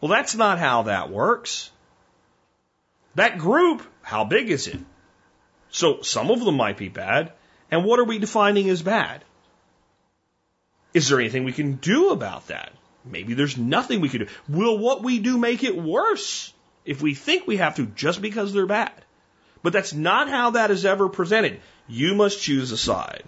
[0.00, 1.70] Well, that's not how that works.
[3.14, 4.80] That group, how big is it?
[5.70, 7.32] So some of them might be bad.
[7.70, 9.24] And what are we defining as bad?
[10.94, 12.72] Is there anything we can do about that?
[13.04, 14.28] Maybe there's nothing we can do.
[14.48, 16.52] Will what we do make it worse
[16.84, 18.92] if we think we have to just because they're bad?
[19.62, 21.60] But that's not how that is ever presented.
[21.88, 23.24] You must choose a side.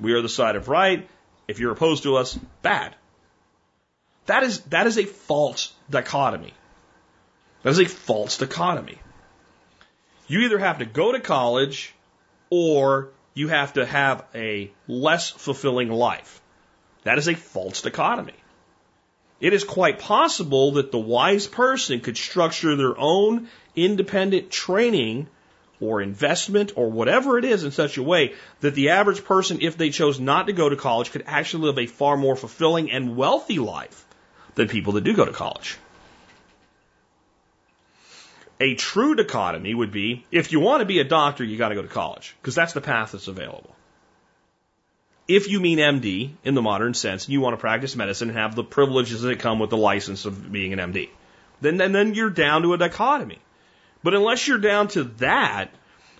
[0.00, 1.08] We are the side of right.
[1.46, 2.94] If you're opposed to us, bad.
[4.26, 6.54] That is, that is a false dichotomy.
[7.62, 8.98] That is a false dichotomy.
[10.26, 11.94] You either have to go to college
[12.48, 16.40] or you have to have a less fulfilling life.
[17.04, 18.34] That is a false dichotomy.
[19.40, 25.28] It is quite possible that the wise person could structure their own independent training
[25.80, 29.76] or investment or whatever it is in such a way that the average person, if
[29.76, 33.16] they chose not to go to college, could actually live a far more fulfilling and
[33.16, 34.06] wealthy life
[34.54, 35.76] than people that do go to college.
[38.60, 41.74] A true dichotomy would be if you want to be a doctor, you got to
[41.74, 43.74] go to college because that's the path that's available.
[45.26, 48.38] If you mean MD in the modern sense and you want to practice medicine and
[48.38, 51.08] have the privileges that come with the license of being an MD,
[51.60, 53.38] then, then, then you're down to a dichotomy.
[54.02, 55.70] But unless you're down to that,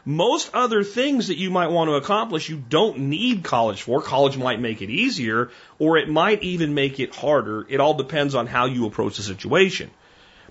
[0.06, 4.00] most other things that you might want to accomplish, you don't need college for.
[4.02, 7.66] College might make it easier, or it might even make it harder.
[7.68, 9.90] It all depends on how you approach the situation.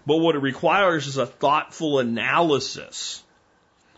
[0.05, 3.23] But what it requires is a thoughtful analysis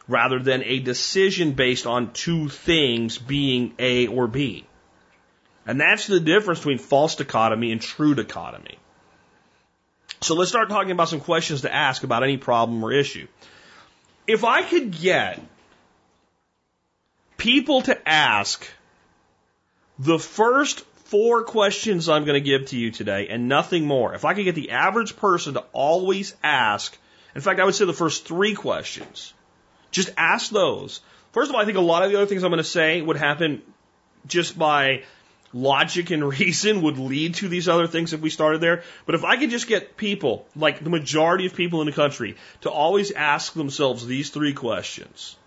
[0.08, 4.65] rather than a decision based on two things being A or B.
[5.65, 8.78] And that's the difference between false dichotomy and true dichotomy.
[10.22, 13.28] So let's start talking about some questions to ask about any problem or issue.
[14.28, 15.39] If I could get
[17.38, 18.68] people to ask
[20.00, 24.26] the first four questions I'm going to give to you today and nothing more, if
[24.26, 26.98] I could get the average person to always ask,
[27.36, 29.35] in fact, I would say the first three questions,
[29.95, 30.99] just ask those.
[31.31, 33.01] First of all, I think a lot of the other things I'm going to say
[33.01, 33.62] would happen
[34.27, 35.03] just by
[35.53, 38.84] logic and reason would lead to these other things if we started there.
[39.05, 42.36] But if I could just get people, like the majority of people in the country,
[42.62, 45.38] to always ask themselves these three questions,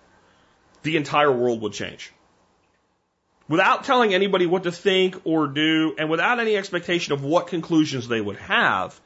[0.83, 2.11] the entire world would change.
[3.49, 8.09] Without telling anybody what to think or do, and without any expectation of what conclusions
[8.09, 8.99] they would have,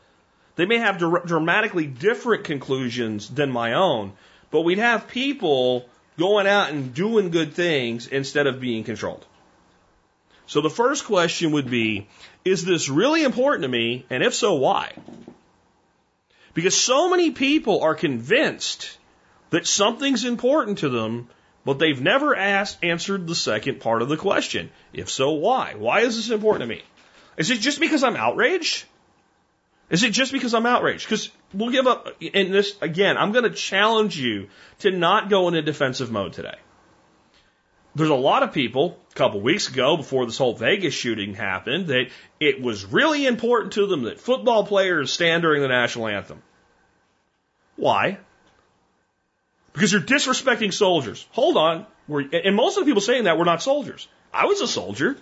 [0.55, 4.13] they may have dr- dramatically different conclusions than my own,
[4.53, 9.27] but we'd have people going out and doing good things instead of being controlled.
[10.47, 12.07] So the first question would be,
[12.45, 14.05] is this really important to me?
[14.11, 14.93] And if so, why?
[16.55, 18.99] Because so many people are convinced
[19.51, 21.29] that something's important to them,
[21.65, 24.71] but they've never asked, answered the second part of the question.
[24.93, 25.75] If so, why?
[25.77, 26.83] Why is this important to me?
[27.39, 28.85] Is it just because I'm outraged?
[29.93, 31.05] Is it just because I'm outraged?
[31.05, 34.49] Because we'll give up, and this, again, I'm going to challenge you
[34.81, 36.57] to not go in a defensive mode today
[37.95, 41.89] there's a lot of people a couple weeks ago before this whole Vegas shooting happened
[41.89, 42.09] that
[42.41, 46.43] it was really important to them that football players stand during the national anthem.
[47.77, 48.19] Why?
[49.73, 51.27] Because you're disrespecting soldiers.
[51.33, 51.87] Hold on.
[52.09, 54.09] We're, and most of the people saying that were not soldiers.
[54.33, 55.17] I was a soldier.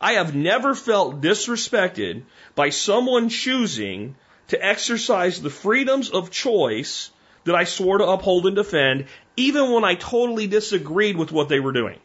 [0.00, 2.22] I have never felt disrespected
[2.54, 4.16] by someone choosing
[4.48, 7.10] to exercise the freedoms of choice
[7.44, 11.60] that I swore to uphold and defend, even when I totally disagreed with what they
[11.60, 11.98] were doing.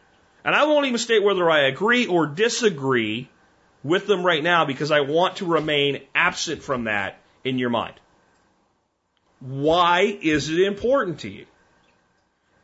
[0.44, 3.30] And I won't even state whether I agree or disagree
[3.84, 7.96] with them right now because I want to remain absent from that in your mind.
[9.40, 11.46] Why is it important to you?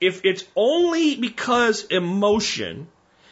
[0.02, 2.88] If it's only because emotion,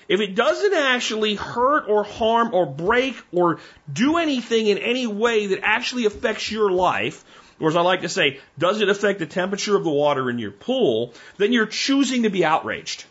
[0.08, 3.60] if it doesn't actually hurt or harm or break or
[3.92, 7.24] do anything in any way that actually affects your life,
[7.60, 10.40] or as I like to say, does it affect the temperature of the water in
[10.40, 13.06] your pool, then you're choosing to be outraged.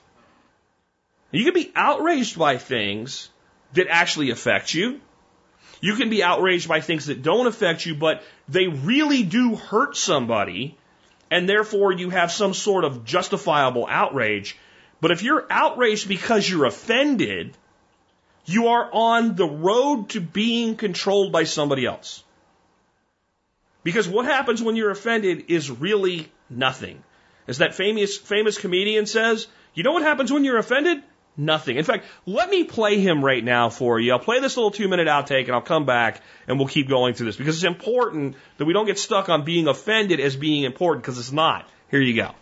[1.31, 3.31] You can be outraged by things
[3.72, 5.00] that actually affect you.
[5.81, 9.96] You can be outraged by things that don't affect you, but they really do hurt
[9.96, 10.76] somebody,
[11.31, 14.57] and therefore you have some sort of justifiable outrage.
[15.02, 17.56] But if you're outraged because you're offended,
[18.46, 22.22] you are on the road to being controlled by somebody else.
[23.82, 27.02] Because what happens when you're offended is really nothing.
[27.48, 31.02] As that famous, famous comedian says, you know what happens when you're offended?
[31.36, 31.78] Nothing.
[31.78, 34.12] In fact, let me play him right now for you.
[34.12, 37.14] I'll play this little two minute outtake and I'll come back and we'll keep going
[37.14, 40.62] through this because it's important that we don't get stuck on being offended as being
[40.62, 41.68] important because it's not.
[41.90, 42.36] Here you go.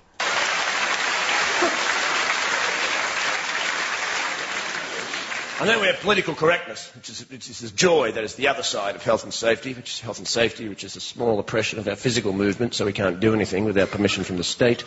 [5.61, 8.63] I then we have political correctness, which is, which is joy, that is the other
[8.63, 11.79] side of health and safety, which is health and safety, which is a small oppression
[11.79, 14.85] of our physical movement, so we can't do anything without permission from the state.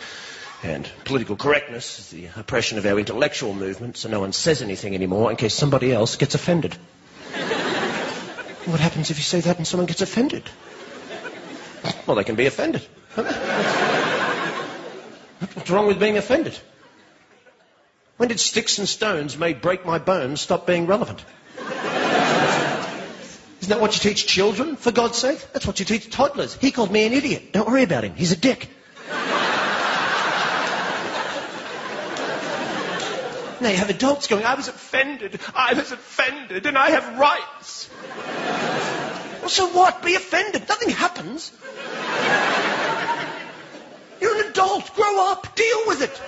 [0.64, 4.96] And political correctness is the oppression of our intellectual movement, so no one says anything
[4.96, 6.74] anymore in case somebody else gets offended.
[8.64, 10.42] what happens if you say that and someone gets offended?
[12.04, 12.82] Well, they can be offended.
[15.54, 16.58] What's wrong with being offended?
[18.16, 21.24] When did sticks and stones may break my bones stop being relevant?
[23.60, 25.44] Isn't that what you teach children, for God's sake?
[25.52, 26.54] That's what you teach toddlers.
[26.54, 27.52] He called me an idiot.
[27.52, 28.14] Don't worry about him.
[28.14, 28.68] He's a dick.
[33.60, 37.88] Now you have adults going, I was offended, I was offended, and I have rights.
[39.40, 40.02] well, so what?
[40.02, 40.68] Be offended.
[40.68, 41.50] Nothing happens.
[44.20, 44.94] You're an adult.
[44.94, 45.56] Grow up.
[45.56, 46.20] Deal with it.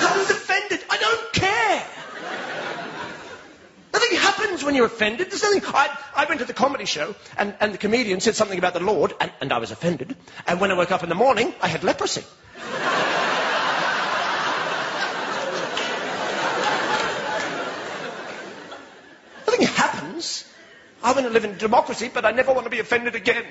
[0.00, 0.80] I offended.
[0.90, 1.86] I don't care.
[3.92, 5.30] Nothing happens when you're offended.
[5.30, 5.62] There's nothing.
[5.66, 8.80] I, I went to the comedy show, and, and the comedian said something about the
[8.80, 10.16] Lord, and, and I was offended.
[10.46, 12.24] And when I woke up in the morning, I had leprosy.
[19.46, 20.44] Nothing happens.
[21.02, 23.44] I want to live in democracy, but I never want to be offended again.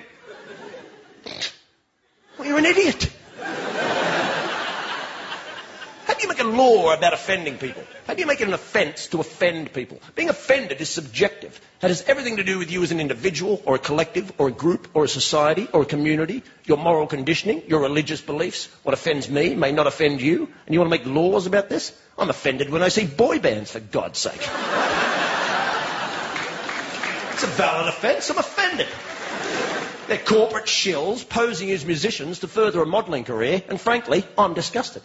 [2.37, 3.11] Well, you're an idiot.
[6.11, 7.81] How do you make a law about offending people?
[8.05, 10.01] How do you make it an offence to offend people?
[10.13, 11.57] Being offended is subjective.
[11.79, 14.51] That has everything to do with you as an individual, or a collective, or a
[14.51, 18.65] group, or a society, or a community, your moral conditioning, your religious beliefs.
[18.83, 20.49] What offends me may not offend you.
[20.65, 21.97] And you want to make laws about this?
[22.17, 24.33] I'm offended when I see boy bands, for God's sake.
[27.31, 28.29] it's a valid offence.
[28.29, 28.89] I'm offended.
[30.09, 35.03] They're corporate shills posing as musicians to further a modelling career, and frankly, I'm disgusted.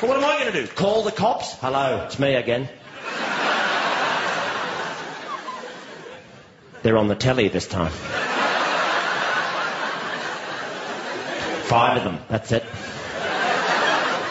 [0.00, 0.66] But what am I going to do?
[0.68, 1.54] Call the cops?
[1.54, 2.68] Hello, it's me again.
[6.82, 7.90] They're on the telly this time.
[11.62, 12.62] Five of them, that's it.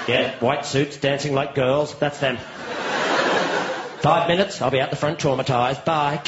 [0.08, 2.38] Yeah, white suits, dancing like girls, that's them.
[4.02, 5.84] Five minutes, I'll be out the front traumatised.
[5.84, 6.22] Bye.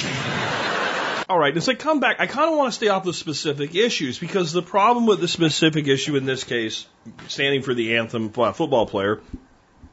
[1.29, 3.75] All right, as I come back, I kind of want to stay off the specific
[3.75, 6.87] issues because the problem with the specific issue in this case,
[7.27, 9.19] standing for the anthem uh, football player,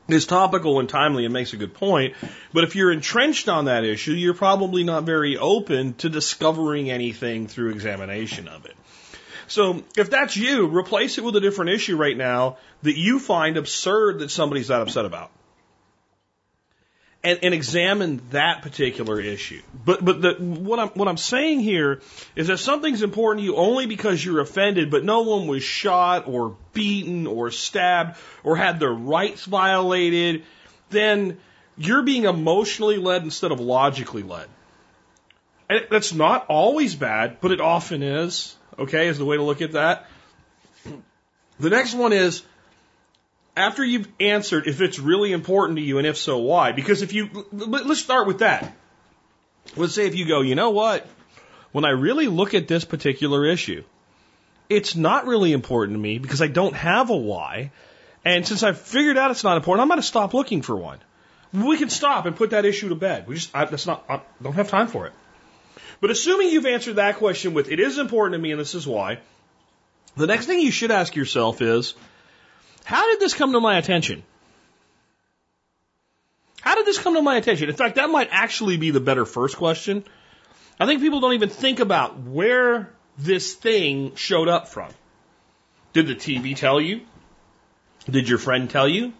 [0.06, 2.14] is topical and timely and makes a good point.
[2.52, 7.48] But if you're entrenched on that issue, you're probably not very open to discovering anything
[7.48, 8.76] through examination of it.
[9.48, 13.56] So if that's you, replace it with a different issue right now that you find
[13.56, 15.32] absurd that somebody's that upset about.
[17.24, 19.62] And, and examine that particular issue.
[19.82, 22.02] But but the, what I'm what I'm saying here
[22.36, 26.28] is that something's important to you only because you're offended, but no one was shot
[26.28, 30.42] or beaten or stabbed or had their rights violated.
[30.90, 31.38] Then
[31.78, 34.48] you're being emotionally led instead of logically led.
[35.70, 39.62] And that's not always bad, but it often is okay, is the way to look
[39.62, 40.06] at that.
[41.58, 42.42] The next one is
[43.56, 46.72] after you've answered if it's really important to you and if so, why?
[46.72, 48.74] Because if you, let's start with that.
[49.76, 51.06] Let's say if you go, you know what?
[51.72, 53.84] When I really look at this particular issue,
[54.68, 57.70] it's not really important to me because I don't have a why.
[58.24, 60.98] And since I've figured out it's not important, I'm going to stop looking for one.
[61.52, 63.28] We can stop and put that issue to bed.
[63.28, 65.12] We just, I, that's not, I don't have time for it.
[66.00, 68.86] But assuming you've answered that question with, it is important to me and this is
[68.86, 69.18] why,
[70.16, 71.94] the next thing you should ask yourself is,
[72.84, 74.22] how did this come to my attention?
[76.60, 77.68] How did this come to my attention?
[77.68, 80.04] In fact, that might actually be the better first question.
[80.78, 84.90] I think people don't even think about where this thing showed up from.
[85.92, 87.02] Did the TV tell you?
[88.10, 89.12] Did your friend tell you?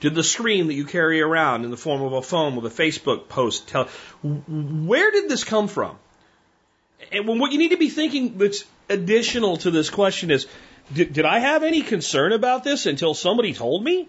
[0.00, 2.82] Did the screen that you carry around in the form of a phone with a
[2.82, 3.88] Facebook post tell?
[4.22, 5.96] Where did this come from?
[7.10, 10.46] And what you need to be thinking that's additional to this question is,
[10.92, 14.08] did, did I have any concern about this until somebody told me?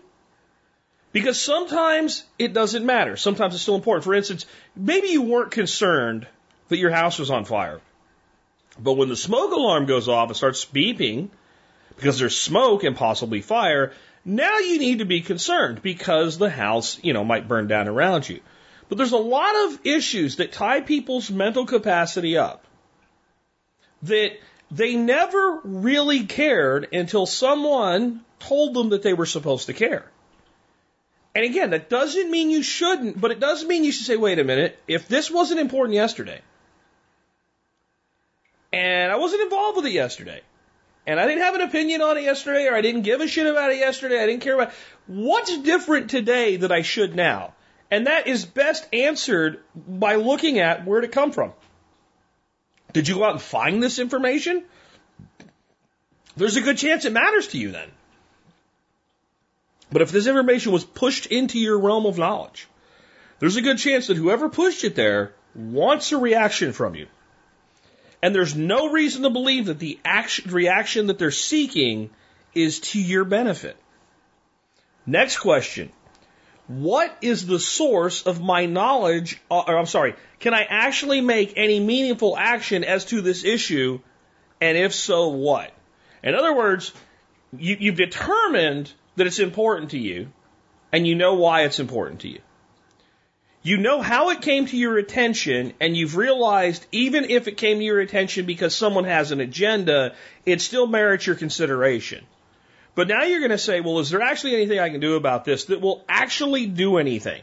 [1.12, 3.18] Because sometimes it doesn't matter.
[3.18, 4.04] Sometimes it's still important.
[4.04, 6.28] For instance, maybe you weren't concerned
[6.68, 7.82] that your house was on fire.
[8.78, 11.30] But when the smoke alarm goes off and starts beeping,
[11.96, 13.92] because there's smoke and possibly fire,
[14.24, 18.30] now you need to be concerned because the house, you know, might burn down around
[18.30, 18.40] you.
[18.88, 22.64] But there's a lot of issues that tie people's mental capacity up
[24.04, 24.38] that
[24.72, 30.10] they never really cared until someone told them that they were supposed to care.
[31.36, 34.40] And again, that doesn't mean you shouldn't, but it does mean you should say, wait
[34.40, 36.42] a minute, if this wasn't important yesterday,
[38.74, 40.42] and I wasn't involved with it yesterday,
[41.06, 43.48] and I didn't have an opinion on it yesterday, or I didn't give a shit
[43.48, 44.74] about it yesterday, I didn't care about it,
[45.08, 47.54] what's different today that I should now?
[47.92, 51.54] And that is best answered by looking at where it come from.
[52.94, 54.64] Did you go out and find this information?
[56.36, 57.90] There's a good chance it matters to you then.
[59.92, 62.68] But if this information was pushed into your realm of knowledge,
[63.40, 67.08] there's a good chance that whoever pushed it there wants a reaction from you.
[68.22, 72.10] And there's no reason to believe that the action, reaction that they're seeking
[72.54, 73.78] is to your benefit.
[75.06, 75.92] Next question.
[76.70, 79.42] What is the source of my knowledge?
[79.50, 84.02] Uh, or I'm sorry, can I actually make any meaningful action as to this issue?
[84.62, 85.72] And if so, what?
[86.22, 86.94] In other words,
[87.58, 90.32] you, you've determined that it's important to you,
[90.92, 92.40] and you know why it's important to you.
[93.64, 97.80] You know how it came to your attention, and you've realized even if it came
[97.80, 100.14] to your attention because someone has an agenda,
[100.46, 102.28] it still merits your consideration.
[102.96, 105.46] But now you're going to say, well, is there actually anything I can do about
[105.46, 107.42] this that will actually do anything?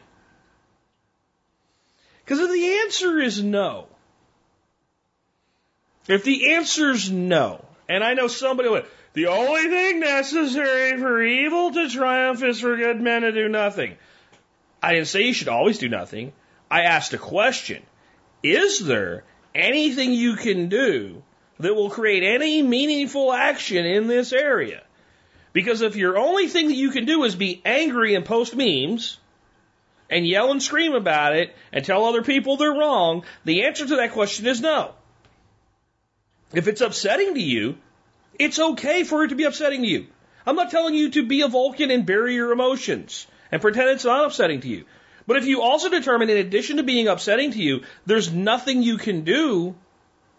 [2.24, 3.86] Because if the answer is no,
[6.09, 11.22] if the answer is no, and I know somebody would, the only thing necessary for
[11.22, 13.97] evil to triumph is for good men to do nothing.
[14.82, 16.32] I didn't say you should always do nothing.
[16.70, 17.82] I asked a question.
[18.42, 19.24] is there
[19.55, 21.22] anything you can do
[21.59, 24.82] that will create any meaningful action in this area?
[25.57, 29.16] Because if your only thing that you can do is be angry and post memes
[30.11, 33.96] and yell and scream about it and tell other people they're wrong, the answer to
[33.96, 34.92] that question is no.
[36.52, 37.78] If it's upsetting to you,
[38.38, 40.09] it's okay for it to be upsetting to you.
[40.46, 44.04] I'm not telling you to be a Vulcan and bury your emotions and pretend it's
[44.04, 44.84] not upsetting to you.
[45.26, 48.98] But if you also determine, in addition to being upsetting to you, there's nothing you
[48.98, 49.74] can do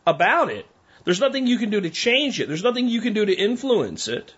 [0.06, 0.68] about it,
[1.06, 4.08] there's nothing you can do to change it, there's nothing you can do to influence
[4.08, 4.36] it,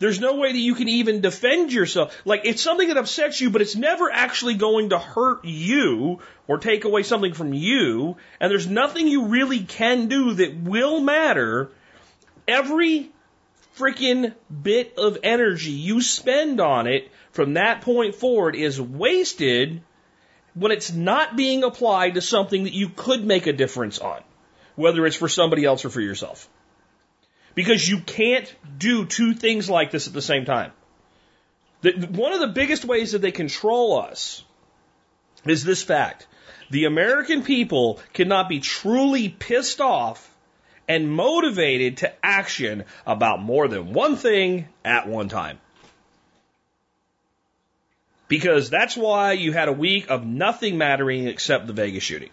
[0.00, 2.16] there's no way that you can even defend yourself.
[2.24, 6.58] Like, it's something that upsets you, but it's never actually going to hurt you or
[6.58, 8.16] take away something from you.
[8.40, 11.70] And there's nothing you really can do that will matter.
[12.48, 13.10] Every
[13.76, 19.82] freaking bit of energy you spend on it from that point forward is wasted
[20.54, 24.22] when it's not being applied to something that you could make a difference on,
[24.76, 26.48] whether it's for somebody else or for yourself.
[27.54, 30.72] Because you can't do two things like this at the same time.
[31.82, 34.44] The, one of the biggest ways that they control us
[35.44, 36.26] is this fact.
[36.70, 40.26] The American people cannot be truly pissed off
[40.86, 45.58] and motivated to action about more than one thing at one time.
[48.28, 52.30] Because that's why you had a week of nothing mattering except the Vegas shooting.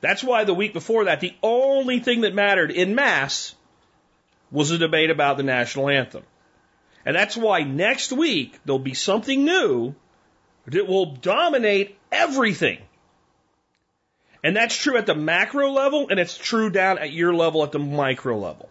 [0.00, 3.54] That's why the week before that, the only thing that mattered in mass
[4.50, 6.22] was a debate about the national anthem.
[7.04, 9.94] And that's why next week there'll be something new
[10.66, 12.78] that will dominate everything.
[14.42, 17.72] And that's true at the macro level and it's true down at your level at
[17.72, 18.68] the micro level.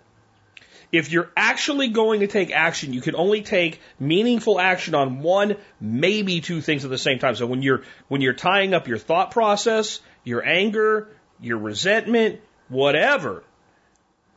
[0.92, 5.58] If you're actually going to take action, you can only take meaningful action on one,
[5.80, 7.36] maybe two things at the same time.
[7.36, 11.10] So when you're, when you're tying up your thought process, your anger,
[11.40, 13.44] your resentment, whatever,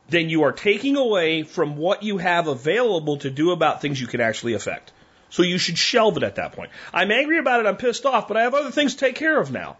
[0.09, 4.07] then you are taking away from what you have available to do about things you
[4.07, 4.91] can actually affect.
[5.29, 6.71] So you should shelve it at that point.
[6.93, 9.39] I'm angry about it, I'm pissed off, but I have other things to take care
[9.39, 9.77] of now.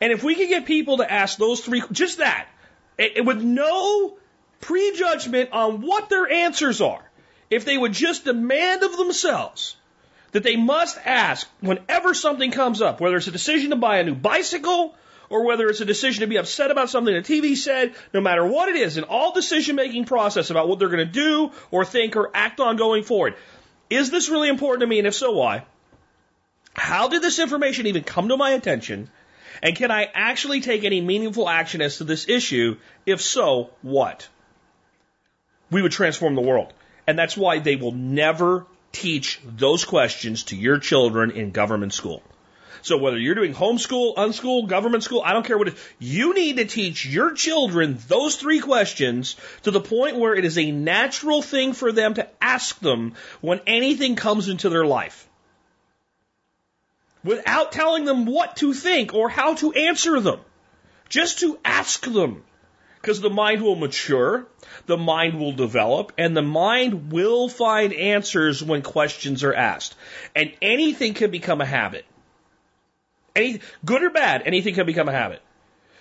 [0.00, 2.48] And if we could get people to ask those three, just that,
[2.98, 4.16] it, it, with no
[4.60, 7.02] prejudgment on what their answers are,
[7.50, 9.76] if they would just demand of themselves
[10.32, 14.04] that they must ask whenever something comes up, whether it's a decision to buy a
[14.04, 14.94] new bicycle
[15.32, 18.46] or whether it's a decision to be upset about something the TV said, no matter
[18.46, 21.86] what it is, in all decision making process about what they're going to do or
[21.86, 23.34] think or act on going forward,
[23.88, 24.98] is this really important to me?
[24.98, 25.64] And if so, why?
[26.74, 29.08] How did this information even come to my attention?
[29.62, 32.76] And can I actually take any meaningful action as to this issue?
[33.06, 34.28] If so, what?
[35.70, 36.74] We would transform the world.
[37.06, 42.22] And that's why they will never teach those questions to your children in government school.
[42.82, 46.34] So whether you're doing homeschool, unschool, government school, I don't care what it is, you
[46.34, 50.72] need to teach your children those three questions to the point where it is a
[50.72, 55.28] natural thing for them to ask them when anything comes into their life.
[57.22, 60.40] Without telling them what to think or how to answer them.
[61.08, 62.42] Just to ask them.
[63.00, 64.46] Because the mind will mature,
[64.86, 69.94] the mind will develop, and the mind will find answers when questions are asked.
[70.36, 72.04] And anything can become a habit.
[73.34, 75.40] Any, good or bad, anything can become a habit.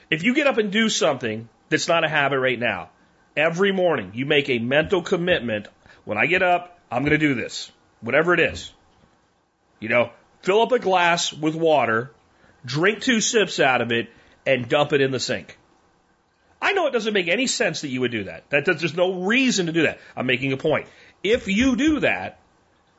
[0.09, 2.89] If you get up and do something that's not a habit right now,
[3.35, 5.67] every morning you make a mental commitment.
[6.03, 7.71] When I get up, I'm going to do this,
[8.01, 8.73] whatever it is.
[9.79, 10.11] You know,
[10.41, 12.11] fill up a glass with water,
[12.65, 14.09] drink two sips out of it,
[14.45, 15.57] and dump it in the sink.
[16.61, 18.49] I know it doesn't make any sense that you would do that.
[18.49, 19.99] That there's no reason to do that.
[20.15, 20.87] I'm making a point.
[21.23, 22.39] If you do that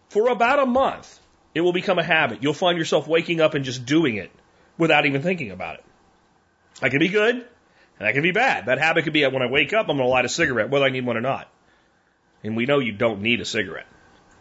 [0.08, 1.20] for about a month,
[1.54, 2.42] it will become a habit.
[2.42, 4.30] You'll find yourself waking up and just doing it
[4.78, 5.84] without even thinking about it.
[6.80, 7.44] That can be good, and
[7.98, 8.66] that can be bad.
[8.66, 10.84] That habit could be when I wake up, I'm going to light a cigarette, whether
[10.84, 11.48] I need one or not.
[12.42, 13.86] And we know you don't need a cigarette,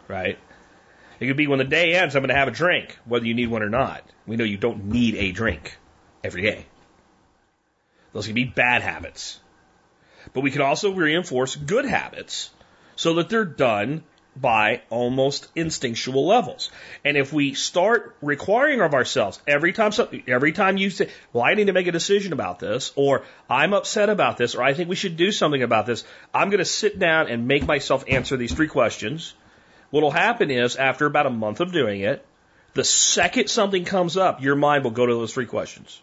[0.08, 0.38] right?
[1.20, 3.34] It could be when the day ends, I'm going to have a drink, whether you
[3.34, 4.02] need one or not.
[4.26, 5.76] We know you don't need a drink
[6.24, 6.66] every day.
[8.12, 9.38] Those can be bad habits.
[10.32, 12.50] But we can also reinforce good habits
[12.96, 14.02] so that they're done
[14.34, 16.70] by almost instinctual levels.
[17.04, 19.92] And if we start requiring of ourselves every time,
[20.26, 23.74] every time you say, well, I need to make a decision about this, or I'm
[23.74, 26.64] upset about this, or I think we should do something about this, I'm going to
[26.64, 29.34] sit down and make myself answer these three questions.
[29.90, 32.24] What'll happen is after about a month of doing it,
[32.72, 36.00] the second something comes up, your mind will go to those three questions.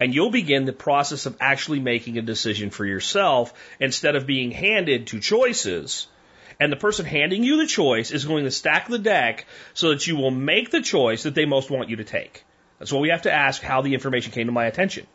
[0.00, 4.50] And you'll begin the process of actually making a decision for yourself instead of being
[4.50, 6.08] handed two choices
[6.62, 10.06] and the person handing you the choice is going to stack the deck so that
[10.06, 12.44] you will make the choice that they most want you to take.
[12.78, 15.08] That's why we have to ask how the information came to my attention.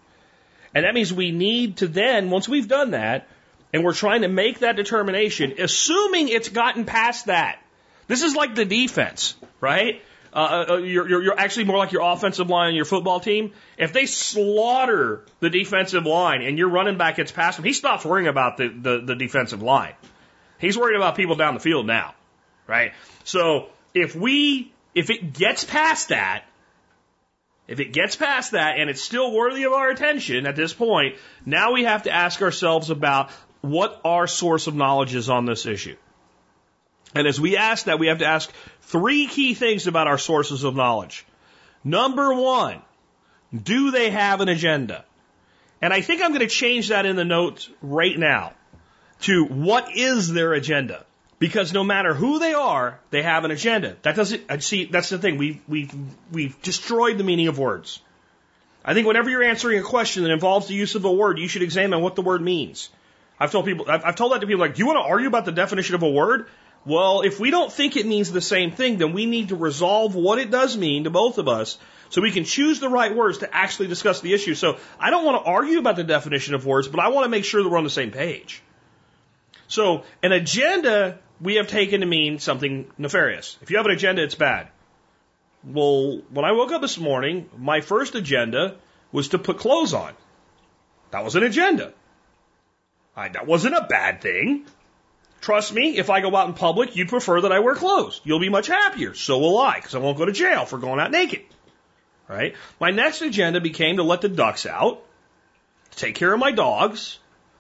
[0.75, 3.29] And that means we need to then, once we've done that,
[3.71, 7.59] and we're trying to make that determination, assuming it's gotten past that.
[8.07, 10.01] This is like the defense, right?
[10.33, 13.53] Uh, uh, you're, you're, you're actually more like your offensive line on your football team.
[13.77, 18.03] If they slaughter the defensive line and your running back gets past him, he stops
[18.03, 19.93] worrying about the, the, the defensive line.
[20.60, 22.16] He's worried about people down the field now,
[22.66, 22.93] right?
[23.24, 26.43] So if we, if it gets past that,
[27.68, 31.16] if it gets past that and it's still worthy of our attention at this point,
[31.45, 33.30] now we have to ask ourselves about
[33.62, 35.97] what our source of knowledge is on this issue.
[37.14, 38.51] And as we ask that, we have to ask
[38.82, 41.26] three key things about our sources of knowledge.
[41.84, 42.82] Number one,
[43.53, 45.05] do they have an agenda?
[45.82, 48.53] And I think I'm going to change that in the notes right now
[49.22, 51.05] to what is their agenda?
[51.39, 53.95] Because no matter who they are, they have an agenda.
[54.01, 55.38] That doesn't, I see, that's the thing.
[55.38, 55.93] We've, we've,
[56.32, 58.01] we've destroyed the meaning of words.
[58.84, 61.47] I think whenever you're answering a question that involves the use of a word, you
[61.47, 62.89] should examine what the word means.
[63.39, 65.28] I've told people, I've, I've told that to people like, do you want to argue
[65.28, 66.47] about the definition of a word?
[66.86, 70.15] Well, if we don't think it means the same thing, then we need to resolve
[70.15, 71.78] what it does mean to both of us
[72.09, 74.55] so we can choose the right words to actually discuss the issue.
[74.55, 77.30] So I don't want to argue about the definition of words, but I want to
[77.30, 78.63] make sure that we're on the same page.
[79.68, 83.57] So an agenda we have taken to mean something nefarious.
[83.61, 84.70] If you have an agenda, it's bad.
[85.63, 88.76] Well, when I woke up this morning, my first agenda
[89.11, 90.13] was to put clothes on.
[91.11, 91.93] That was an agenda.
[93.15, 94.65] I, that wasn't a bad thing.
[95.41, 98.22] Trust me, if I go out in public, you'd prefer that I wear clothes.
[98.24, 99.13] You'll be much happier.
[99.13, 101.43] So will I, because I won't go to jail for going out naked.
[102.28, 102.55] Right?
[102.80, 105.03] My next agenda became to let the ducks out,
[105.91, 107.20] to take care of my dogs,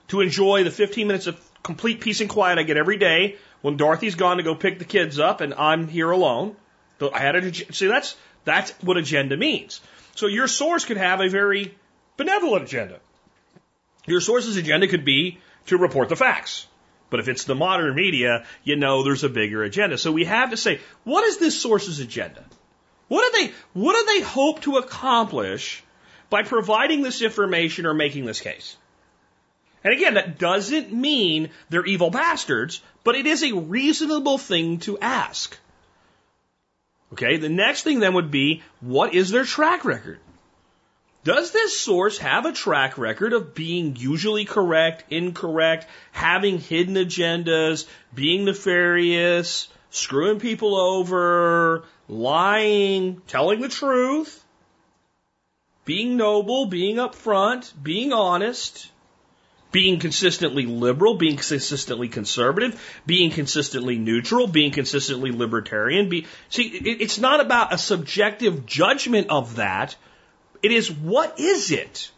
[0.09, 3.77] to enjoy the 15 minutes of complete peace and quiet I get every day when
[3.77, 6.55] Dorothy's gone to go pick the kids up and I'm here alone.
[7.01, 9.81] I had a, see, that's, that's what agenda means.
[10.15, 11.75] So your source could have a very
[12.15, 12.99] benevolent agenda.
[14.05, 16.65] Your source's agenda could be to report the facts.
[17.09, 19.97] But if it's the modern media, you know there's a bigger agenda.
[19.97, 22.43] So we have to say, what is this source's agenda?
[23.07, 25.83] What do they, what do they hope to accomplish
[26.29, 28.75] by providing this information or making this case?
[29.83, 34.99] And again, that doesn't mean they're evil bastards, but it is a reasonable thing to
[34.99, 35.57] ask.
[37.13, 40.19] Okay, the next thing then would be, what is their track record?
[41.23, 47.85] Does this source have a track record of being usually correct, incorrect, having hidden agendas,
[48.13, 54.43] being nefarious, screwing people over, lying, telling the truth,
[55.85, 58.89] being noble, being upfront, being honest,
[59.77, 66.09] being consistently liberal, being consistently conservative, being consistently neutral, being consistently libertarian.
[66.09, 69.95] Be, see, it, it's not about a subjective judgment of that.
[70.63, 72.09] It is what is it?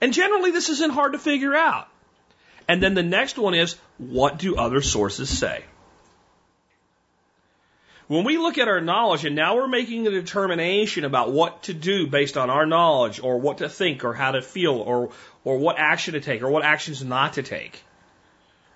[0.00, 1.88] And generally, this isn't hard to figure out.
[2.68, 5.64] And then the next one is what do other sources say?
[8.06, 11.74] When we look at our knowledge and now we're making a determination about what to
[11.74, 15.10] do based on our knowledge or what to think or how to feel or,
[15.44, 17.82] or what action to take or what actions not to take,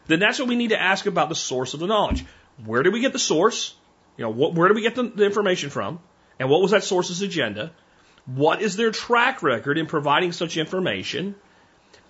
[0.06, 2.24] then that's what we need to ask about the source of the knowledge.
[2.64, 3.74] Where did we get the source?
[4.16, 6.00] You know, what, where did we get the, the information from?
[6.38, 7.72] And what was that source's agenda?
[8.26, 11.34] What is their track record in providing such information?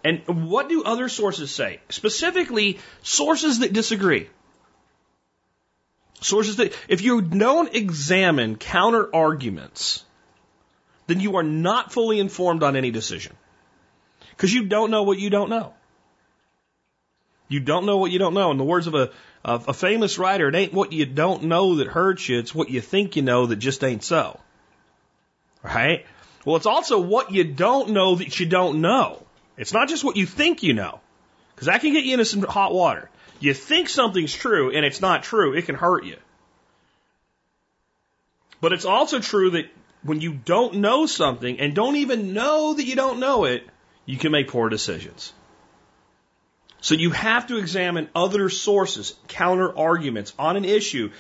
[0.05, 1.81] And what do other sources say?
[1.89, 4.29] Specifically, sources that disagree.
[6.21, 10.05] Sources that, if you don't examine counter arguments,
[11.07, 13.37] then you are not fully informed on any decision.
[14.39, 15.75] Because you don't know what you don't know.
[17.49, 18.53] You don't know what you don't know.
[18.53, 19.11] In the words of a,
[19.45, 22.71] of a famous writer, it ain't what you don't know that hurts you, it's what
[22.71, 24.39] you think you know that just ain't so.
[25.65, 26.07] Right?
[26.45, 29.27] Well, it's also what you don't know that you don't know.
[29.57, 31.01] It's not just what you think you know.
[31.57, 33.11] Because that can get you into some hot water.
[33.41, 36.17] You think something's true and it's not true, it can hurt you.
[38.61, 39.67] But it's also true that
[40.05, 43.67] when you don't know something and don't even know that you don't know it,
[44.09, 45.35] you can make poor decisions.
[46.81, 51.11] So you have to examine other sources, counter arguments on an issue.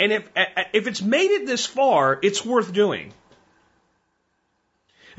[0.00, 0.26] And if,
[0.72, 3.12] if it's made it this far, it's worth doing.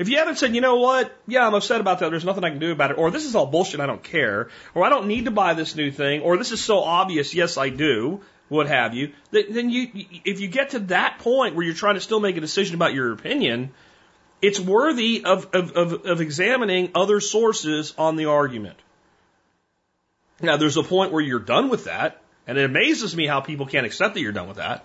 [0.00, 2.50] If you haven't said, you know what, yeah, I'm upset about that, there's nothing I
[2.50, 5.06] can do about it, or this is all bullshit, I don't care, or I don't
[5.06, 8.66] need to buy this new thing, or this is so obvious, yes, I do, what
[8.66, 9.88] have you, then you,
[10.24, 12.94] if you get to that point where you're trying to still make a decision about
[12.94, 13.72] your opinion,
[14.42, 18.78] it's worthy of, of, of, of examining other sources on the argument.
[20.40, 23.66] Now, there's a point where you're done with that, and it amazes me how people
[23.66, 24.84] can't accept that you're done with that.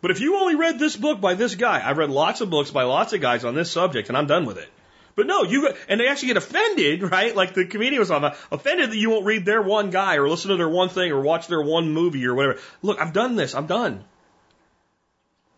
[0.00, 2.70] But if you only read this book by this guy, I've read lots of books
[2.70, 4.68] by lots of guys on this subject, and I'm done with it.
[5.16, 7.34] But no, you and they actually get offended, right?
[7.34, 10.50] Like the comedian was on offended that you won't read their one guy or listen
[10.50, 12.58] to their one thing or watch their one movie or whatever.
[12.82, 13.54] Look, I've done this.
[13.54, 14.04] I'm done.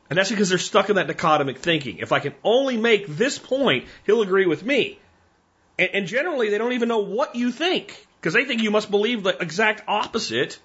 [0.09, 1.99] And that's because they're stuck in that dichotomic thinking.
[1.99, 4.99] If I can only make this point, he'll agree with me.
[5.79, 8.91] And, and generally, they don't even know what you think because they think you must
[8.91, 10.59] believe the exact opposite.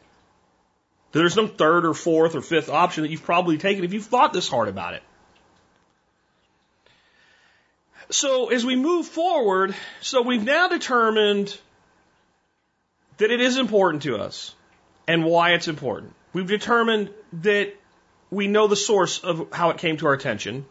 [1.11, 4.31] There's no third or fourth or fifth option that you've probably taken if you've thought
[4.31, 5.03] this hard about it.
[8.09, 11.57] So as we move forward, so we've now determined
[13.17, 14.53] that it is important to us
[15.07, 16.13] and why it's important.
[16.33, 17.11] We've determined
[17.41, 17.73] that
[18.31, 20.65] we know the source of how it came to our attention.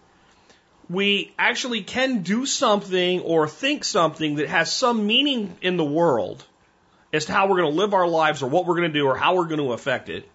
[0.88, 6.44] We actually can do something or think something that has some meaning in the world
[7.12, 9.06] as to how we're going to live our lives or what we're going to do
[9.06, 10.28] or how we're going to affect it.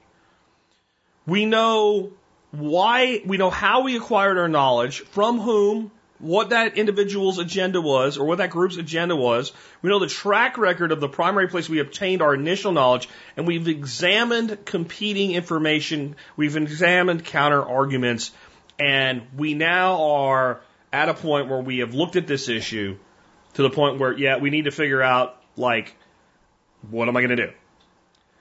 [1.25, 2.11] We know
[2.51, 8.17] why, we know how we acquired our knowledge, from whom, what that individual's agenda was
[8.17, 9.51] or what that group's agenda was.
[9.81, 13.45] We know the track record of the primary place we obtained our initial knowledge and
[13.45, 16.15] we've examined competing information.
[16.37, 18.31] We've examined counter arguments
[18.79, 20.61] and we now are
[20.91, 22.97] at a point where we have looked at this issue
[23.55, 25.95] to the point where, yeah, we need to figure out like,
[26.89, 27.53] what am I going to do?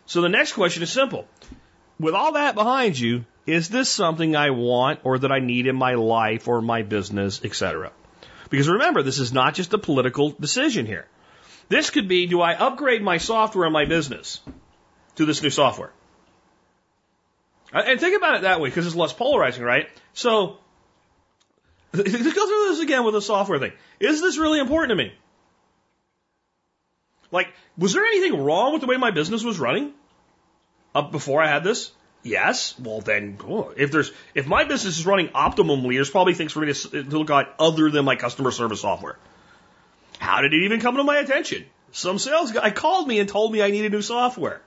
[0.06, 1.26] So the next question is simple.
[1.98, 5.76] With all that behind you, is this something I want or that I need in
[5.76, 7.92] my life or my business, etc.?
[8.50, 11.06] Because remember, this is not just a political decision here.
[11.68, 14.40] This could be, do I upgrade my software in my business
[15.16, 15.92] to this new software?
[17.72, 19.88] And think about it that way because it's less polarizing, right?
[20.12, 20.58] So,
[21.92, 23.72] let's go through this again with the software thing.
[23.98, 25.12] Is this really important to me?
[27.32, 29.92] Like, was there anything wrong with the way my business was running
[31.10, 31.90] before I had this?
[32.24, 32.74] Yes.
[32.80, 33.38] Well, then,
[33.76, 37.18] if there's if my business is running optimally, there's probably things for me to, to
[37.18, 39.18] look at other than my customer service software.
[40.18, 41.66] How did it even come to my attention?
[41.92, 44.62] Some sales guy called me and told me I needed new software.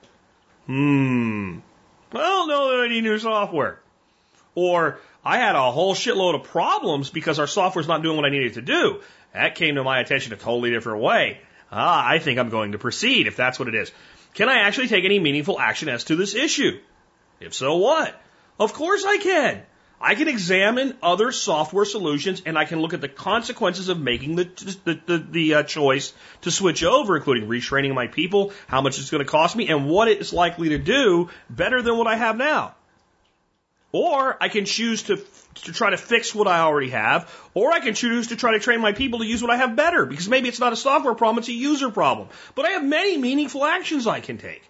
[0.66, 1.58] Hmm.
[2.12, 3.80] Know that I need new software.
[4.54, 8.30] Or I had a whole shitload of problems because our software's not doing what I
[8.30, 9.02] needed to do.
[9.34, 11.40] That came to my attention a totally different way.
[11.70, 13.92] Ah, I think I'm going to proceed if that's what it is.
[14.34, 16.78] Can I actually take any meaningful action as to this issue?
[17.40, 18.20] If so, what?
[18.58, 19.62] Of course I can.
[20.00, 24.36] I can examine other software solutions and I can look at the consequences of making
[24.36, 24.44] the,
[24.84, 26.12] the, the, the uh, choice
[26.42, 29.88] to switch over, including retraining my people, how much it's going to cost me, and
[29.88, 32.74] what it's likely to do better than what I have now.
[33.90, 37.80] Or I can choose to, to try to fix what I already have, or I
[37.80, 40.28] can choose to try to train my people to use what I have better, because
[40.28, 42.28] maybe it's not a software problem, it's a user problem.
[42.54, 44.62] But I have many meaningful actions I can take.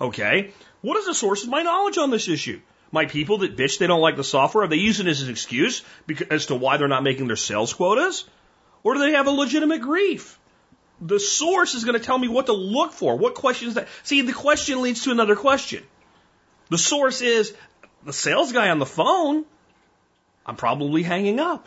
[0.00, 0.52] Okay?
[0.84, 2.60] What is the source of my knowledge on this issue?
[2.92, 5.30] My people that bitch they don't like the software, are they using it as an
[5.30, 5.82] excuse
[6.30, 8.26] as to why they're not making their sales quotas?
[8.82, 10.38] Or do they have a legitimate grief?
[11.00, 13.16] The source is going to tell me what to look for.
[13.16, 15.82] What questions that, see, the question leads to another question.
[16.68, 17.54] The source is
[18.04, 19.46] the sales guy on the phone.
[20.44, 21.66] I'm probably hanging up.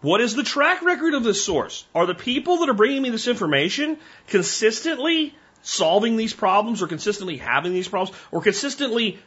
[0.00, 1.84] What is the track record of this source?
[1.94, 3.98] Are the people that are bringing me this information
[4.28, 9.18] consistently solving these problems or consistently having these problems or consistently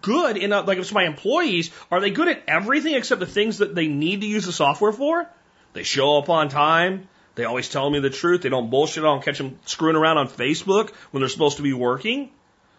[0.00, 3.26] good in a, like if it's my employees, are they good at everything except the
[3.26, 5.28] things that they need to use the software for?
[5.72, 7.08] They show up on time.
[7.34, 8.42] They always tell me the truth.
[8.42, 9.04] They don't bullshit.
[9.04, 12.30] I don't catch them screwing around on Facebook when they're supposed to be working.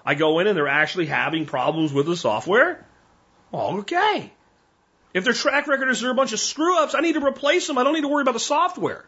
[0.05, 2.85] I go in and they're actually having problems with the software.
[3.53, 4.31] Okay.
[5.13, 7.67] If their track record is they're a bunch of screw ups, I need to replace
[7.67, 7.77] them.
[7.77, 9.05] I don't need to worry about the software.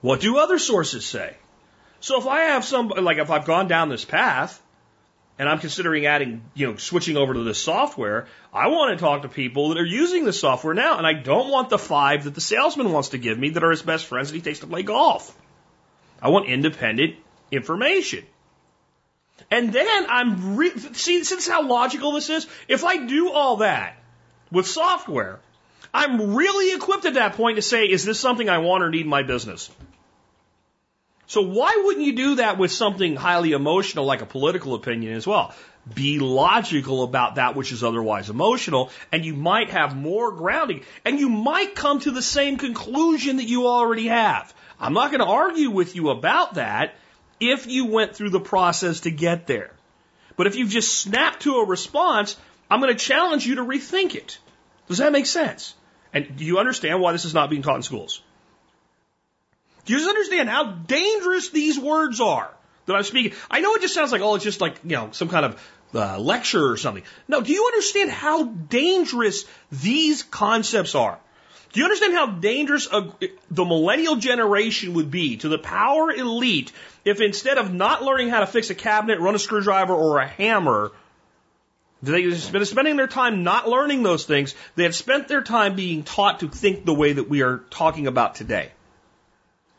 [0.00, 1.36] What do other sources say?
[2.02, 4.60] So if I have some, like if I've gone down this path
[5.38, 9.22] and I'm considering adding, you know, switching over to this software, I want to talk
[9.22, 10.98] to people that are using the software now.
[10.98, 13.70] And I don't want the five that the salesman wants to give me that are
[13.70, 15.32] his best friends that he takes to play golf.
[16.20, 17.14] I want independent
[17.52, 18.24] information.
[19.48, 23.96] And then I'm, re- see, since how logical this is, if I do all that
[24.50, 25.38] with software,
[25.94, 29.02] I'm really equipped at that point to say, is this something I want or need
[29.02, 29.70] in my business?
[31.32, 35.26] So why wouldn't you do that with something highly emotional like a political opinion as
[35.26, 35.54] well?
[35.94, 41.18] Be logical about that which is otherwise emotional, and you might have more grounding, and
[41.18, 44.52] you might come to the same conclusion that you already have.
[44.78, 46.96] I'm not going to argue with you about that
[47.40, 49.72] if you went through the process to get there.
[50.36, 52.36] But if you've just snapped to a response,
[52.70, 54.36] I'm going to challenge you to rethink it.
[54.86, 55.74] Does that make sense?
[56.12, 58.20] And do you understand why this is not being taught in schools?
[59.84, 62.50] Do you understand how dangerous these words are
[62.86, 63.32] that I'm speaking?
[63.50, 65.70] I know it just sounds like, oh, it's just like, you know, some kind of
[65.94, 67.02] uh, lecture or something.
[67.28, 71.18] No, do you understand how dangerous these concepts are?
[71.72, 73.12] Do you understand how dangerous a,
[73.50, 76.70] the millennial generation would be to the power elite
[77.04, 80.26] if instead of not learning how to fix a cabinet, run a screwdriver, or a
[80.26, 80.92] hammer,
[82.02, 85.74] they had been spending their time not learning those things, they had spent their time
[85.74, 88.70] being taught to think the way that we are talking about today.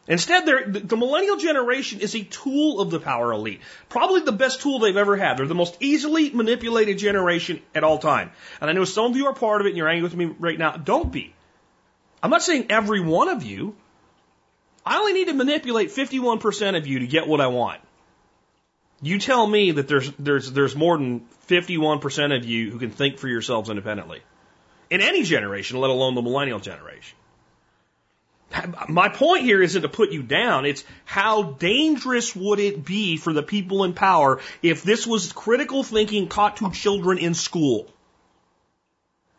[0.06, 3.62] Instead, the, millennial generation is a tool of the power elite.
[3.88, 5.38] Probably the best tool they've ever had.
[5.38, 8.32] They're the most easily manipulated generation at all time.
[8.60, 10.26] And I know some of you are part of it and you're angry with me
[10.40, 10.76] right now.
[10.76, 11.34] Don't be.
[12.22, 13.76] I'm not saying every one of you.
[14.86, 17.80] I only need to manipulate 51% of you to get what I want.
[19.02, 23.20] You tell me that there's, there's, there's more than 51% of you who can think
[23.20, 24.22] for yourselves independently.
[24.90, 27.18] In any generation, let alone the millennial generation.
[28.88, 30.66] My point here isn't to put you down.
[30.66, 35.84] It's how dangerous would it be for the people in power if this was critical
[35.84, 37.92] thinking taught to children in school?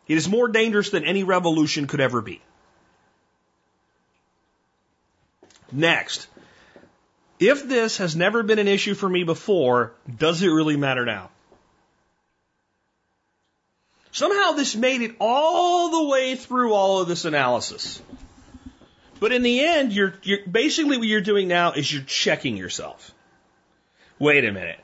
[0.07, 2.41] It is more dangerous than any revolution could ever be.
[5.71, 6.27] Next,
[7.39, 11.29] if this has never been an issue for me before, does it really matter now?
[14.11, 18.01] Somehow this made it all the way through all of this analysis.
[19.25, 23.11] But in the end, you're, you're basically what you're doing now is you're checking yourself.
[24.19, 24.79] Wait a minute.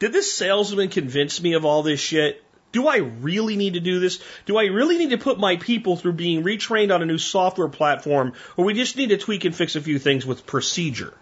[0.00, 2.42] Did this salesman convince me of all this shit?
[2.72, 4.20] Do I really need to do this?
[4.44, 7.68] Do I really need to put my people through being retrained on a new software
[7.68, 11.14] platform, or we just need to tweak and fix a few things with procedure?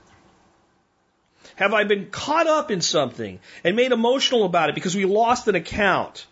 [1.56, 5.48] Have I been caught up in something and made emotional about it because we lost
[5.48, 6.26] an account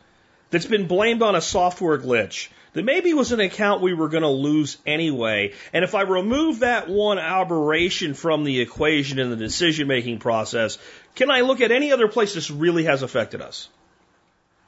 [0.48, 4.22] that's been blamed on a software glitch that maybe was an account we were going
[4.22, 5.52] to lose anyway?
[5.72, 10.78] And if I remove that one aberration from the equation in the decision making process,
[11.14, 13.68] can I look at any other place this really has affected us?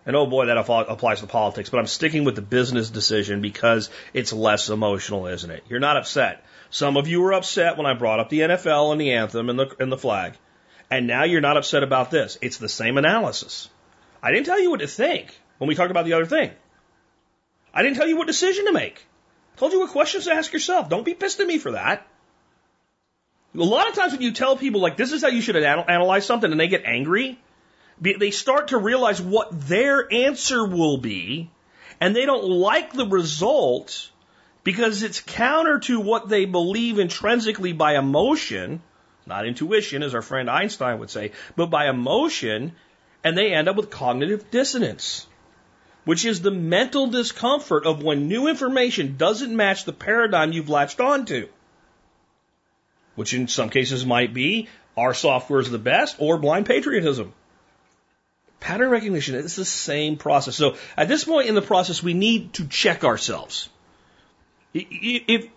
[0.06, 3.88] And oh boy, that applies to politics, but I'm sticking with the business decision because
[4.12, 5.64] it's less emotional, isn't it?
[5.68, 6.44] You're not upset.
[6.68, 9.58] Some of you were upset when I brought up the NFL and the anthem and
[9.58, 10.34] the, and the flag.
[10.90, 12.36] And now you're not upset about this.
[12.42, 13.70] It's the same analysis.
[14.22, 16.50] I didn't tell you what to think when we talked about the other thing.
[17.74, 19.04] I didn't tell you what decision to make.
[19.54, 20.88] I told you what questions to ask yourself.
[20.88, 22.06] Don't be pissed at me for that.
[23.56, 26.24] A lot of times when you tell people like this is how you should analyze
[26.26, 27.38] something and they get angry,
[28.00, 31.50] they start to realize what their answer will be,
[32.00, 34.10] and they don't like the result
[34.64, 38.82] because it's counter to what they believe intrinsically by emotion,
[39.26, 42.72] not intuition, as our friend Einstein would say, but by emotion,
[43.22, 45.26] and they end up with cognitive dissonance,
[46.04, 51.00] which is the mental discomfort of when new information doesn't match the paradigm you've latched
[51.00, 51.48] onto.
[53.14, 57.32] Which in some cases might be our software is the best or blind patriotism.
[58.60, 60.56] Pattern recognition is the same process.
[60.56, 63.68] So at this point in the process, we need to check ourselves.
[64.72, 65.48] If,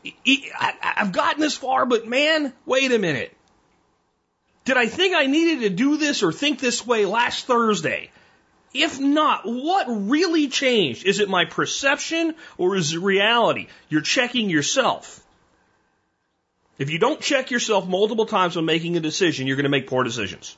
[0.60, 3.36] I've gotten this far, but man, wait a minute.
[4.66, 8.12] Did I think I needed to do this or think this way last Thursday?
[8.84, 11.06] If not, what really changed?
[11.06, 13.68] Is it my perception or is it reality?
[13.90, 15.24] You're checking yourself.
[16.78, 19.88] If you don't check yourself multiple times when making a decision, you're going to make
[19.88, 20.56] poor decisions.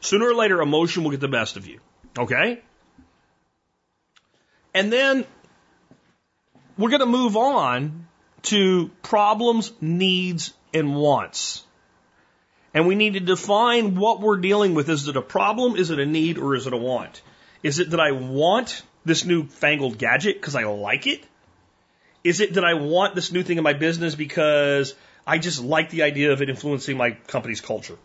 [0.00, 1.80] Sooner or later, emotion will get the best of you.
[2.16, 2.60] Okay?
[4.74, 5.24] And then
[6.76, 8.06] we're going to move on
[8.42, 11.64] to problems, needs, and wants.
[12.74, 14.88] And we need to define what we're dealing with.
[14.88, 15.76] Is it a problem?
[15.76, 16.38] Is it a need?
[16.38, 17.22] Or is it a want?
[17.62, 21.24] Is it that I want this new fangled gadget because I like it?
[22.24, 24.94] Is it that I want this new thing in my business because
[25.26, 27.96] I just like the idea of it influencing my company's culture?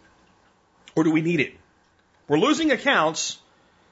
[0.95, 1.53] Or do we need it?
[2.27, 3.39] We're losing accounts.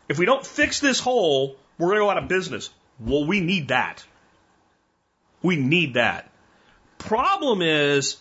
[0.08, 2.70] If we don't fix this hole, we're going to go out of business.
[3.00, 4.06] Well, we need that.
[5.42, 6.30] We need that.
[6.98, 8.18] Problem is,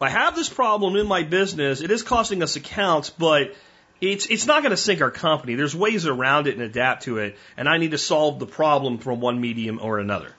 [0.00, 1.80] I have this problem in my business.
[1.80, 3.54] It is costing us accounts, but
[4.00, 5.54] it's it's not going to sink our company.
[5.54, 8.98] There's ways around it and adapt to it, and I need to solve the problem
[8.98, 10.32] from one medium or another.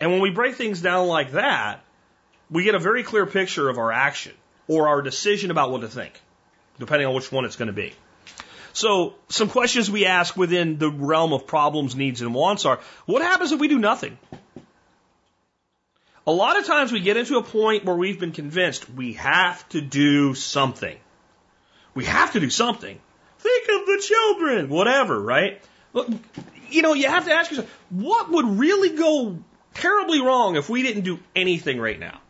[0.00, 1.80] And when we break things down like that,
[2.50, 4.32] we get a very clear picture of our action
[4.68, 6.20] or our decision about what to think
[6.78, 7.92] depending on which one it's going to be.
[8.72, 13.22] So, some questions we ask within the realm of problems, needs, and wants are what
[13.22, 14.18] happens if we do nothing?
[16.26, 19.68] A lot of times we get into a point where we've been convinced we have
[19.70, 20.96] to do something.
[21.94, 22.98] We have to do something.
[23.38, 25.60] Think of the children, whatever, right?
[26.70, 29.38] You know, you have to ask yourself, what would really go
[29.74, 32.20] terribly wrong if we didn't do anything right now?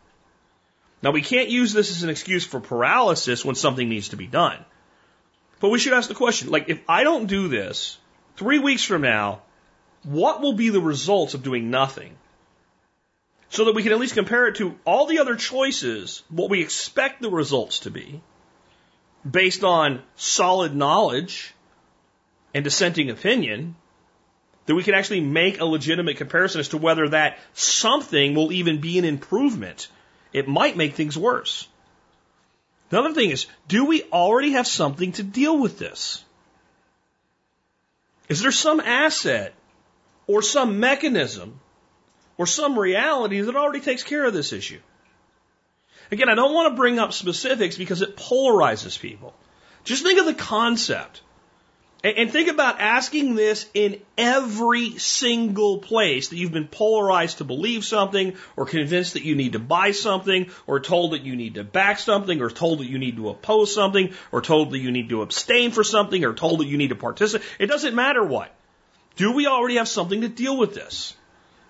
[1.03, 4.25] Now, we can't use this as an excuse for paralysis when something needs to be
[4.25, 4.57] done.
[5.59, 7.97] But we should ask the question, like, if I don't do this,
[8.37, 9.41] three weeks from now,
[10.03, 12.15] what will be the results of doing nothing?
[13.53, 16.61] So that we can at least compare it to all the other choices, what we
[16.61, 18.19] expect the results to be,
[19.29, 21.53] based on solid knowledge
[22.55, 23.75] and dissenting opinion,
[24.65, 28.81] that we can actually make a legitimate comparison as to whether that something will even
[28.81, 29.87] be an improvement.
[30.31, 31.67] It might make things worse.
[32.89, 36.25] Another thing is, do we already have something to deal with this?
[38.29, 39.53] Is there some asset
[40.25, 41.59] or some mechanism
[42.37, 44.79] or some reality that already takes care of this issue?
[46.11, 49.33] Again, I don't want to bring up specifics because it polarizes people.
[49.83, 51.21] Just think of the concept.
[52.05, 57.85] And think about asking this in every single place that you've been polarized to believe
[57.85, 61.63] something, or convinced that you need to buy something, or told that you need to
[61.63, 65.09] back something, or told that you need to oppose something, or told that you need
[65.09, 67.47] to abstain for something, or told that you need to participate.
[67.57, 68.53] It doesn't matter what.
[69.15, 71.15] Do we already have something to deal with this?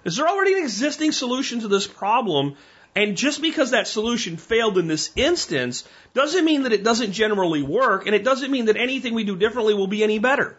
[0.04, 2.56] Is there already an existing solution to this problem
[2.96, 5.84] and just because that solution failed in this instance
[6.14, 9.36] doesn't mean that it doesn't generally work, and it doesn't mean that anything we do
[9.36, 10.56] differently will be any better.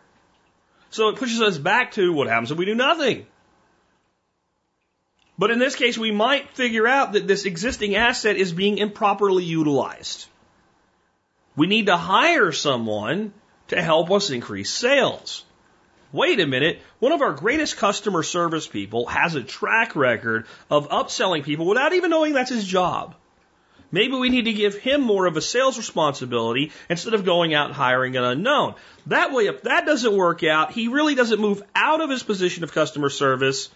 [0.90, 3.26] So it pushes us back to what happens if we do nothing.
[5.38, 9.44] But in this case, we might figure out that this existing asset is being improperly
[9.44, 10.26] utilized.
[11.56, 13.32] We need to hire someone
[13.68, 15.44] to help us increase sales
[16.14, 20.88] wait a minute, one of our greatest customer service people has a track record of
[20.88, 23.16] upselling people without even knowing that's his job.
[23.90, 27.66] Maybe we need to give him more of a sales responsibility instead of going out
[27.66, 28.74] and hiring an unknown.
[29.06, 32.64] That way, if that doesn't work out, he really doesn't move out of his position
[32.64, 33.70] of customer service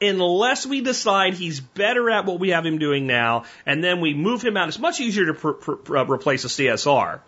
[0.00, 4.14] unless we decide he's better at what we have him doing now, and then we
[4.14, 4.68] move him out.
[4.68, 7.20] It's much easier to pr- pr- replace a CSR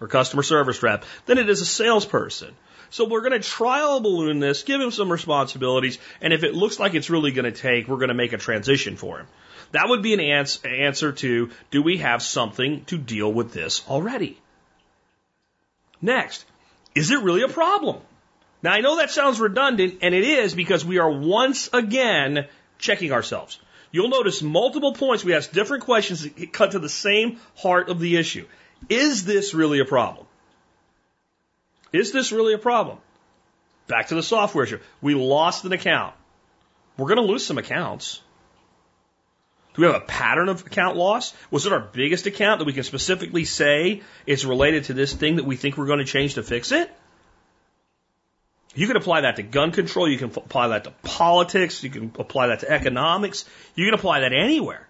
[0.00, 2.54] or customer service rep than it is a salesperson.
[2.90, 6.78] So we're going to trial balloon this, give him some responsibilities, and if it looks
[6.78, 9.26] like it's really going to take, we're going to make a transition for him.
[9.72, 13.84] That would be an ans- answer to do we have something to deal with this
[13.88, 14.38] already?
[16.00, 16.44] Next,
[16.94, 18.00] is it really a problem?
[18.62, 22.46] Now I know that sounds redundant, and it is because we are once again
[22.78, 23.58] checking ourselves.
[23.92, 28.00] You'll notice multiple points we ask different questions that cut to the same heart of
[28.00, 28.46] the issue.
[28.88, 30.25] Is this really a problem?
[31.96, 32.98] Is this really a problem?
[33.86, 34.80] Back to the software issue.
[35.00, 36.14] We lost an account.
[36.96, 38.20] We're going to lose some accounts.
[39.74, 41.34] Do we have a pattern of account loss?
[41.50, 45.36] Was it our biggest account that we can specifically say is related to this thing
[45.36, 46.90] that we think we're going to change to fix it?
[48.74, 50.08] You can apply that to gun control.
[50.08, 51.82] You can apply that to politics.
[51.82, 53.44] You can apply that to economics.
[53.74, 54.86] You can apply that anywhere.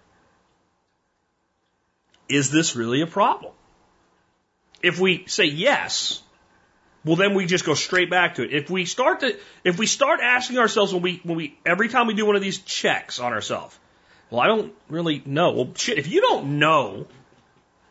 [2.27, 3.53] Is this really a problem?
[4.81, 6.21] If we say yes,
[7.05, 8.53] well then we just go straight back to it.
[8.53, 12.07] If we start to if we start asking ourselves when we when we every time
[12.07, 13.77] we do one of these checks on ourselves,
[14.29, 15.51] well I don't really know.
[15.51, 17.07] Well shit, if you don't know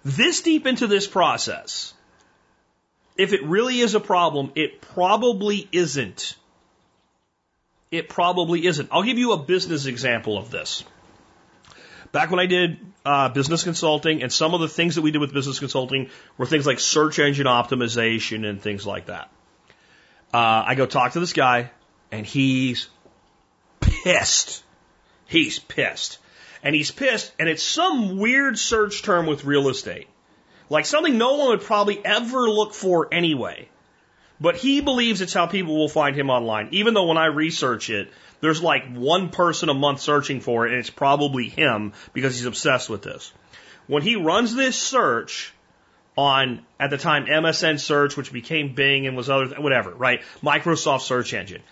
[0.04, 1.94] this deep into this process,
[3.16, 6.36] if it really is a problem, it probably isn't.
[7.90, 8.88] It probably isn't.
[8.92, 10.84] I'll give you a business example of this.
[12.12, 15.20] Back when I did uh, business consulting, and some of the things that we did
[15.20, 19.30] with business consulting were things like search engine optimization and things like that.
[20.34, 21.70] Uh, I go talk to this guy,
[22.10, 22.88] and he's
[23.80, 24.64] pissed.
[25.26, 26.18] He's pissed.
[26.62, 30.08] And he's pissed, and it's some weird search term with real estate.
[30.68, 33.68] Like something no one would probably ever look for anyway.
[34.40, 37.88] But he believes it's how people will find him online, even though when I research
[37.88, 42.36] it, there's like one person a month searching for it, and it's probably him because
[42.36, 43.32] he's obsessed with this.
[43.86, 45.52] When he runs this search
[46.16, 50.22] on, at the time, MSN search, which became Bing and was other, whatever, right?
[50.42, 51.62] Microsoft search engine.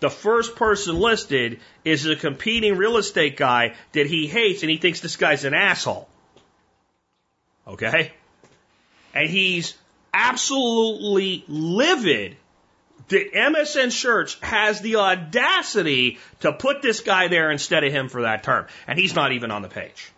[0.00, 4.76] The first person listed is a competing real estate guy that he hates and he
[4.76, 6.08] thinks this guy's an asshole.
[7.66, 8.12] Okay?
[9.14, 9.74] And he's
[10.12, 12.36] absolutely livid
[13.08, 18.22] the MSN Search has the audacity to put this guy there instead of him for
[18.22, 18.66] that term.
[18.86, 20.10] And he's not even on the page.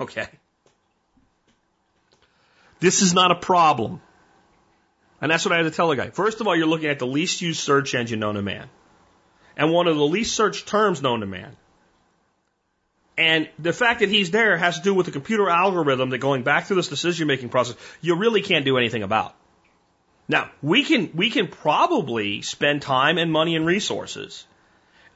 [0.00, 0.28] Okay.
[2.80, 4.02] This is not a problem.
[5.20, 6.10] And that's what I had to tell the guy.
[6.10, 8.68] First of all, you're looking at the least used search engine known to man.
[9.56, 11.56] And one of the least searched terms known to man.
[13.16, 16.42] And the fact that he's there has to do with the computer algorithm that going
[16.42, 19.34] back through this decision making process, you really can't do anything about.
[20.28, 24.44] Now, we can, we can probably spend time and money and resources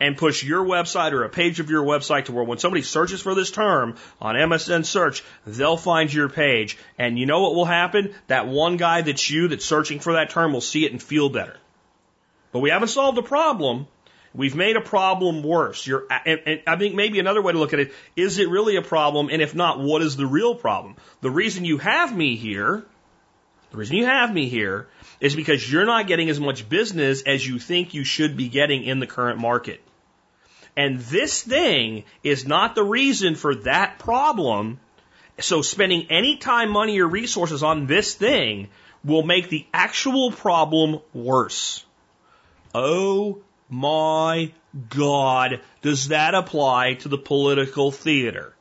[0.01, 3.21] and push your website or a page of your website to where when somebody searches
[3.21, 6.79] for this term on MSN search, they'll find your page.
[6.99, 8.15] And you know what will happen?
[8.29, 11.29] That one guy that's you that's searching for that term will see it and feel
[11.29, 11.57] better.
[12.53, 13.87] But we haven't solved a problem.
[14.33, 15.87] We've made a problem worse.
[15.87, 18.77] You're, and, and I think maybe another way to look at it is it really
[18.77, 19.29] a problem?
[19.31, 20.97] And if not, what is the real problem?
[21.21, 22.85] The reason you have me here,
[23.71, 24.89] the reason you have me here
[25.21, 28.85] is because you're not getting as much business as you think you should be getting
[28.85, 29.81] in the current market.
[30.77, 34.81] And this thing is not the reason for that problem.
[35.39, 38.69] So spending any time, money, or resources on this thing
[39.05, 41.85] will make the actual problem worse.
[42.75, 44.53] Oh my
[44.89, 48.55] God, does that apply to the political theater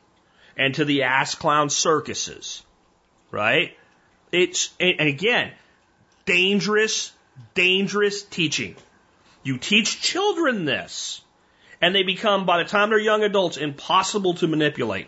[0.57, 2.63] and to the ass clown circuses?
[3.31, 3.77] Right?
[4.31, 5.51] It's, and again,
[6.29, 7.11] dangerous,
[7.55, 8.75] dangerous teaching.
[9.41, 11.21] You teach children this,
[11.81, 15.07] and they become, by the time they're young adults, impossible to manipulate.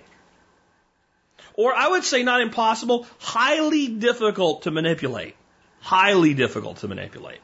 [1.53, 5.35] Or I would say not impossible, highly difficult to manipulate.
[5.79, 7.39] Highly difficult to manipulate.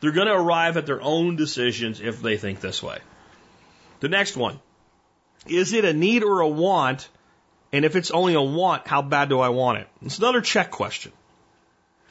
[0.00, 2.98] They're going to arrive at their own decisions if they think this way.
[3.98, 4.60] The next one.
[5.46, 7.08] Is it a need or a want?
[7.72, 9.88] And if it's only a want, how bad do I want it?
[10.02, 11.12] It's another check question.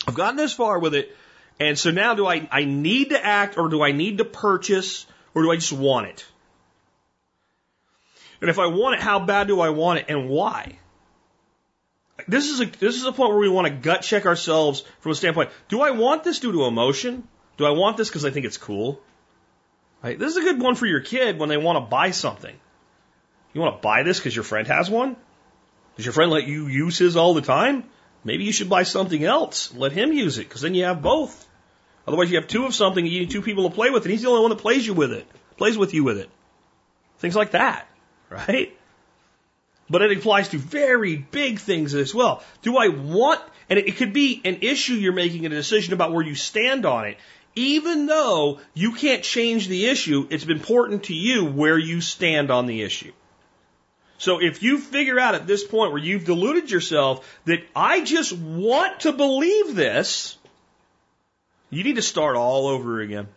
[0.08, 1.16] I've gotten this far with it.
[1.60, 5.06] And so now do I, I need to act or do I need to purchase
[5.34, 6.26] or do I just want it?
[8.40, 10.78] And if I want it, how bad do I want it and why?
[12.28, 15.12] This is a, this is a point where we want to gut check ourselves from
[15.12, 15.50] a standpoint.
[15.68, 17.28] Do I want this due to emotion?
[17.58, 19.02] Do I want this because I think it's cool?
[20.04, 20.18] Right?
[20.18, 22.56] This is a good one for your kid when they want to buy something.
[23.54, 25.16] You want to buy this because your friend has one?
[25.96, 27.84] Does your friend let you use his all the time?
[28.28, 29.74] Maybe you should buy something else.
[29.74, 31.48] Let him use it because then you have both.
[32.06, 33.06] Otherwise, you have two of something.
[33.06, 34.94] You need two people to play with, and he's the only one that plays you
[34.94, 35.26] with it,
[35.56, 36.30] plays with you with it.
[37.20, 37.88] Things like that,
[38.30, 38.78] right?
[39.90, 42.44] But it applies to very big things as well.
[42.64, 46.26] Do I want, and it could be an issue you're making a decision about where
[46.26, 47.18] you stand on it.
[47.56, 52.66] Even though you can't change the issue, it's important to you where you stand on
[52.66, 53.14] the issue.
[54.18, 58.34] So if you figure out at this point where you've deluded yourself that I just
[58.34, 60.38] want to believe this,
[61.70, 63.28] you need to start all over again.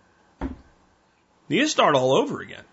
[0.40, 2.64] You need to start all over again.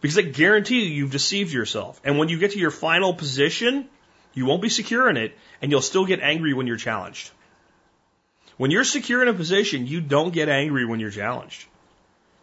[0.00, 2.00] Because I guarantee you, you've deceived yourself.
[2.04, 3.88] And when you get to your final position,
[4.32, 7.30] you won't be secure in it, and you'll still get angry when you're challenged.
[8.56, 11.66] When you're secure in a position, you don't get angry when you're challenged.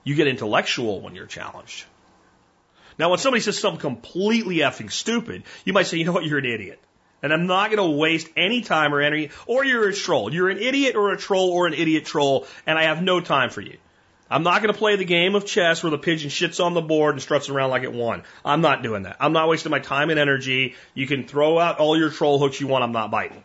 [0.04, 1.86] You get intellectual when you're challenged.
[2.98, 6.40] Now, when somebody says something completely effing stupid, you might say, you know what, you're
[6.40, 6.80] an idiot.
[7.22, 10.34] And I'm not going to waste any time or energy, or you're a troll.
[10.34, 13.50] You're an idiot or a troll or an idiot troll, and I have no time
[13.50, 13.78] for you.
[14.30, 16.82] I'm not going to play the game of chess where the pigeon shits on the
[16.82, 18.24] board and struts around like it won.
[18.44, 19.18] I'm not doing that.
[19.20, 20.76] I'm not wasting my time and energy.
[20.94, 22.84] You can throw out all your troll hooks you want.
[22.84, 23.44] I'm not biting.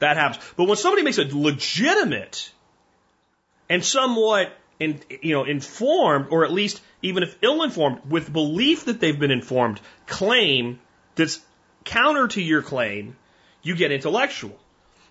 [0.00, 0.44] That happens.
[0.56, 2.52] But when somebody makes a legitimate
[3.68, 8.98] and somewhat in, you know, informed, or at least even if ill-informed, with belief that
[8.98, 10.80] they've been informed, claim
[11.14, 11.40] that's
[11.84, 13.16] counter to your claim,
[13.62, 14.58] you get intellectual.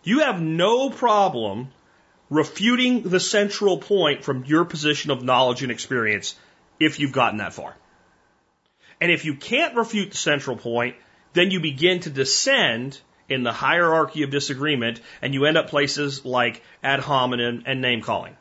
[0.03, 1.69] You have no problem
[2.29, 6.35] refuting the central point from your position of knowledge and experience
[6.79, 7.75] if you've gotten that far.
[9.01, 10.95] And if you can't refute the central point,
[11.33, 16.25] then you begin to descend in the hierarchy of disagreement and you end up places
[16.25, 18.35] like ad hominem and name calling.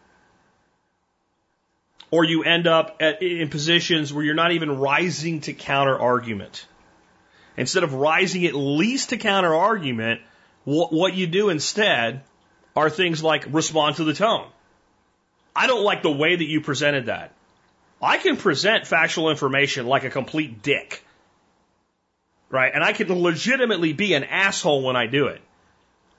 [2.11, 6.67] Or you end up at, in positions where you're not even rising to counter argument.
[7.57, 10.21] Instead of rising at least to counter argument,
[10.65, 12.23] what, what you do instead
[12.75, 14.47] are things like respond to the tone.
[15.55, 17.33] I don't like the way that you presented that.
[18.01, 21.03] I can present factual information like a complete dick.
[22.49, 22.73] Right?
[22.73, 25.41] And I can legitimately be an asshole when I do it.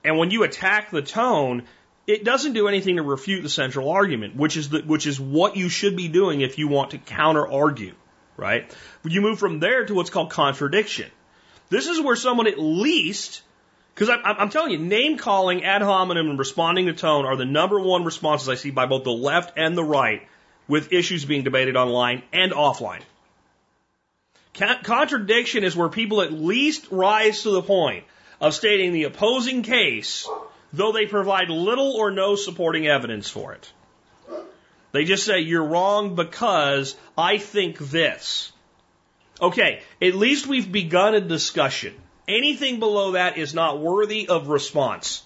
[0.04, 1.64] And when you attack the tone,
[2.06, 5.56] it doesn't do anything to refute the central argument, which is the, which is what
[5.56, 7.94] you should be doing if you want to counter argue,
[8.36, 8.74] right?
[9.04, 11.10] You move from there to what's called contradiction.
[11.68, 13.42] This is where someone at least
[13.94, 17.44] because I'm, I'm telling you, name calling, ad hominem, and responding to tone are the
[17.44, 20.26] number one responses I see by both the left and the right
[20.68, 23.02] with issues being debated online and offline.
[24.54, 28.04] Contradiction is where people at least rise to the point
[28.40, 30.26] of stating the opposing case,
[30.72, 33.72] though they provide little or no supporting evidence for it.
[34.92, 38.52] They just say, you're wrong because I think this.
[39.40, 41.94] Okay, at least we've begun a discussion.
[42.28, 45.22] Anything below that is not worthy of response.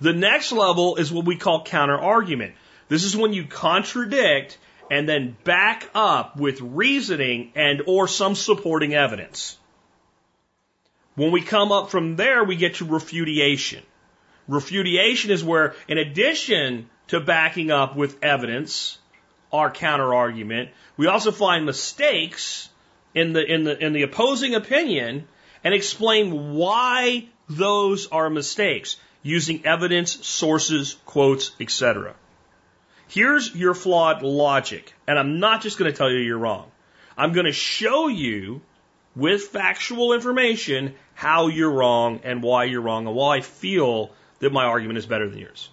[0.00, 2.54] The next level is what we call counter argument.
[2.88, 4.58] This is when you contradict
[4.90, 9.56] and then back up with reasoning and or some supporting evidence.
[11.14, 13.82] When we come up from there, we get to refutation.
[14.50, 18.98] Refutation is where, in addition to backing up with evidence,
[19.52, 22.68] our counter argument, we also find mistakes
[23.14, 25.28] in the, in the, in the opposing opinion
[25.62, 32.14] and explain why those are mistakes using evidence, sources, quotes, etc.
[33.06, 36.70] Here's your flawed logic, and I'm not just going to tell you you're wrong.
[37.16, 38.62] I'm going to show you
[39.14, 44.10] with factual information how you're wrong and why you're wrong and why I feel
[44.40, 45.70] that my argument is better than yours.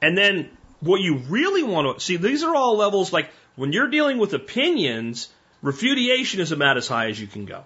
[0.00, 0.50] And then
[0.80, 4.32] what you really want to see, these are all levels like when you're dealing with
[4.34, 5.28] opinions,
[5.60, 7.64] refutation is about as high as you can go.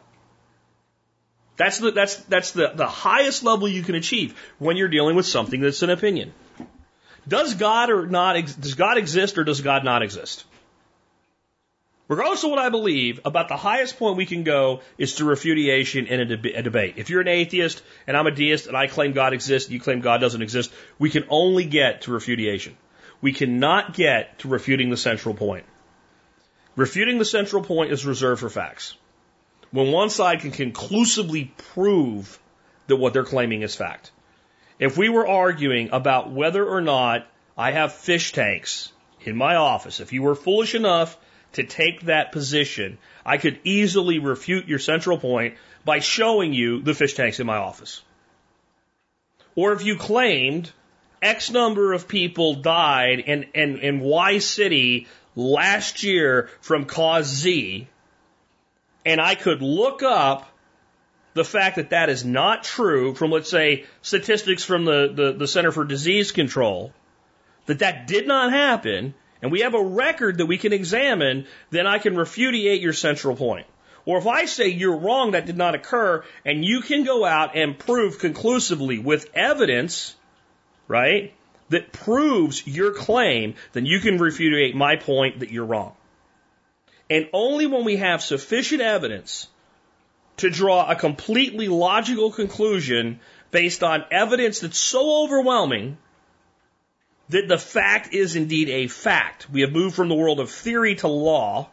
[1.56, 5.26] That's the, that's, that's the, the highest level you can achieve when you're dealing with
[5.26, 6.34] something that's an opinion.
[7.26, 10.44] Does God or not, does God exist or does God not exist?
[12.08, 16.06] Regardless of what I believe, about the highest point we can go is to refutation
[16.06, 16.94] in a, deb a, debate.
[16.98, 19.80] If you're an atheist and I'm a deist and I claim God exists and you
[19.80, 22.76] claim God doesn't exist, we can only get to refutation.
[23.20, 25.64] We cannot get to refuting the central point.
[26.76, 28.96] Refuting the central point is reserved for facts.
[29.72, 32.38] When one side can conclusively prove
[32.86, 34.12] that what they're claiming is fact.
[34.78, 37.26] If we were arguing about whether or not
[37.58, 38.92] I have fish tanks
[39.22, 41.16] in my office, if you were foolish enough
[41.56, 45.54] to take that position, I could easily refute your central point
[45.84, 48.02] by showing you the fish tanks in my office.
[49.54, 50.70] Or if you claimed
[51.20, 57.88] X number of people died in, in, in Y city last year from cause Z,
[59.04, 60.48] and I could look up
[61.34, 65.46] the fact that that is not true from, let's say, statistics from the, the, the
[65.46, 66.92] Center for Disease Control,
[67.66, 71.86] that that did not happen, and we have a record that we can examine, then
[71.86, 73.66] I can refutate your central point.
[74.04, 77.56] Or if I say you're wrong, that did not occur, and you can go out
[77.56, 80.14] and prove conclusively with evidence,
[80.86, 81.34] right,
[81.70, 85.94] that proves your claim, then you can refutate my point that you're wrong.
[87.10, 89.48] And only when we have sufficient evidence
[90.38, 95.98] to draw a completely logical conclusion based on evidence that's so overwhelming
[97.28, 99.48] that the fact is indeed a fact.
[99.50, 101.68] We have moved from the world of theory to law.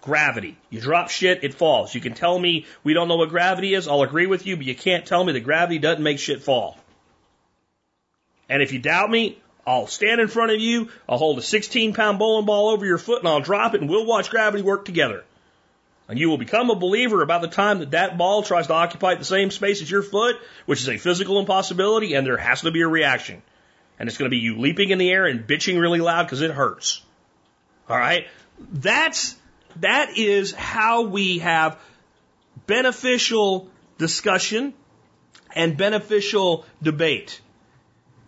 [0.00, 0.58] Gravity.
[0.68, 1.94] You drop shit, it falls.
[1.94, 4.66] You can tell me we don't know what gravity is, I'll agree with you, but
[4.66, 6.76] you can't tell me that gravity doesn't make shit fall.
[8.48, 11.94] And if you doubt me, I'll stand in front of you, I'll hold a 16
[11.94, 14.84] pound bowling ball over your foot and I'll drop it and we'll watch gravity work
[14.84, 15.24] together.
[16.06, 19.14] And you will become a believer about the time that that ball tries to occupy
[19.14, 20.36] the same space as your foot,
[20.66, 23.40] which is a physical impossibility, and there has to be a reaction.
[23.98, 26.40] And it's going to be you leaping in the air and bitching really loud because
[26.40, 27.02] it hurts.
[27.88, 28.26] All right?
[28.72, 29.36] That's,
[29.76, 31.78] that is how we have
[32.66, 33.68] beneficial
[33.98, 34.74] discussion
[35.54, 37.40] and beneficial debate.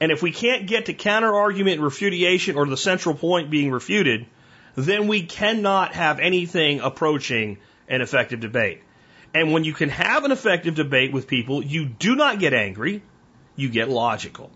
[0.01, 4.26] And if we can't get to counter argument, refutation, or the central point being refuted,
[4.74, 8.82] then we cannot have anything approaching an effective debate.
[9.34, 13.02] And when you can have an effective debate with people, you do not get angry,
[13.55, 14.51] you get logical.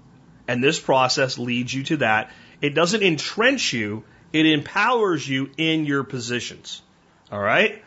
[0.51, 2.33] And this process leads you to that.
[2.61, 4.03] It doesn't entrench you,
[4.33, 6.83] it empowers you in your positions.
[7.31, 7.85] All right?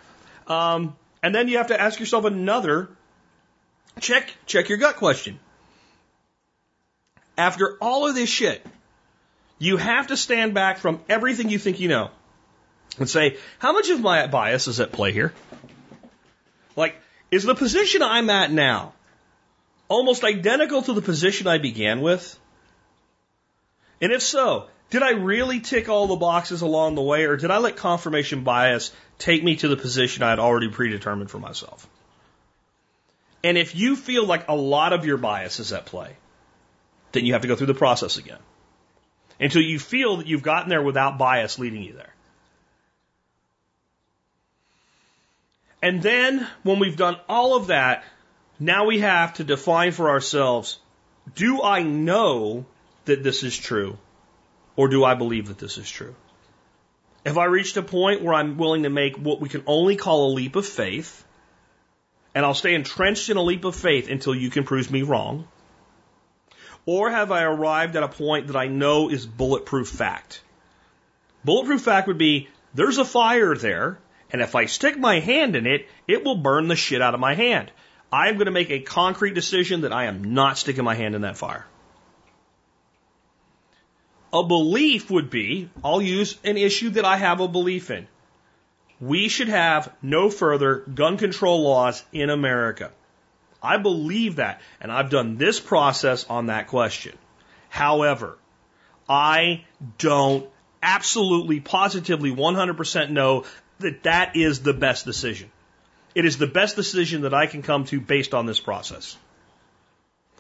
[0.48, 2.88] Um, and then you have to ask yourself another
[4.00, 5.42] check, check your gut question.
[7.38, 8.66] After all of this shit,
[9.60, 12.12] you have to stand back from everything you think you know
[12.98, 15.34] and say, how much of my bias is at play here?
[16.78, 16.96] Like,
[17.30, 18.94] is the position I'm at now
[19.90, 22.40] almost identical to the position I began with?
[24.04, 27.50] And if so, did I really tick all the boxes along the way, or did
[27.50, 31.88] I let confirmation bias take me to the position I had already predetermined for myself?
[33.46, 36.18] And if you feel like a lot of your bias is at play,
[37.14, 38.40] then you have to go through the process again
[39.40, 42.14] until you feel that you've gotten there without bias leading you there.
[45.82, 48.04] And then when we've done all of that,
[48.60, 50.78] now we have to define for ourselves
[51.36, 52.66] do I know
[53.06, 53.98] that this is true?
[54.76, 56.16] Or do I believe that this is true?
[57.26, 60.28] Have I reached a point where I'm willing to make what we can only call
[60.28, 61.24] a leap of faith,
[62.36, 65.48] and I'll stay entrenched in a leap of faith until you can prove me wrong?
[66.86, 70.42] Or have I arrived at a point that I know is bulletproof fact?
[71.46, 74.00] Bulletproof fact would be there's a fire there,
[74.32, 77.20] and if I stick my hand in it, it will burn the shit out of
[77.20, 77.72] my hand.
[78.12, 81.16] I am going to make a concrete decision that I am not sticking my hand
[81.16, 81.66] in that fire.
[84.34, 88.08] A belief would be, I'll use an issue that I have a belief in.
[89.00, 92.92] We should have no further gun control laws in America.
[93.62, 97.16] I believe that, and I've done this process on that question.
[97.70, 98.38] However,
[99.08, 99.66] I
[100.00, 100.50] don't
[100.82, 103.46] absolutely, positively, 100% know
[103.80, 105.52] that that is the best decision.
[106.16, 109.16] It is the best decision that I can come to based on this process.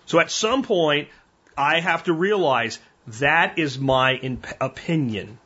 [0.06, 1.10] So at some point,
[1.58, 4.20] I have to realize that is my
[4.62, 5.38] opinion.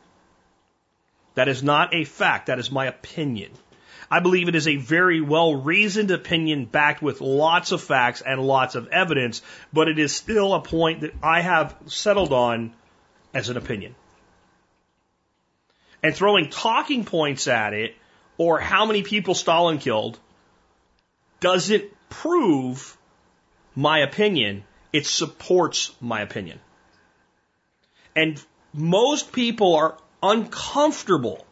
[1.34, 2.46] That is not a fact.
[2.46, 3.52] That is my opinion.
[4.10, 8.40] I believe it is a very well reasoned opinion backed with lots of facts and
[8.40, 12.72] lots of evidence, but it is still a point that I have settled on
[13.34, 13.94] as an opinion.
[16.02, 17.94] And throwing talking points at it
[18.38, 20.18] or how many people Stalin killed
[21.40, 22.96] doesn't prove
[23.74, 24.64] my opinion.
[24.92, 26.60] It supports my opinion.
[28.18, 28.42] And
[28.74, 31.46] most people are uncomfortable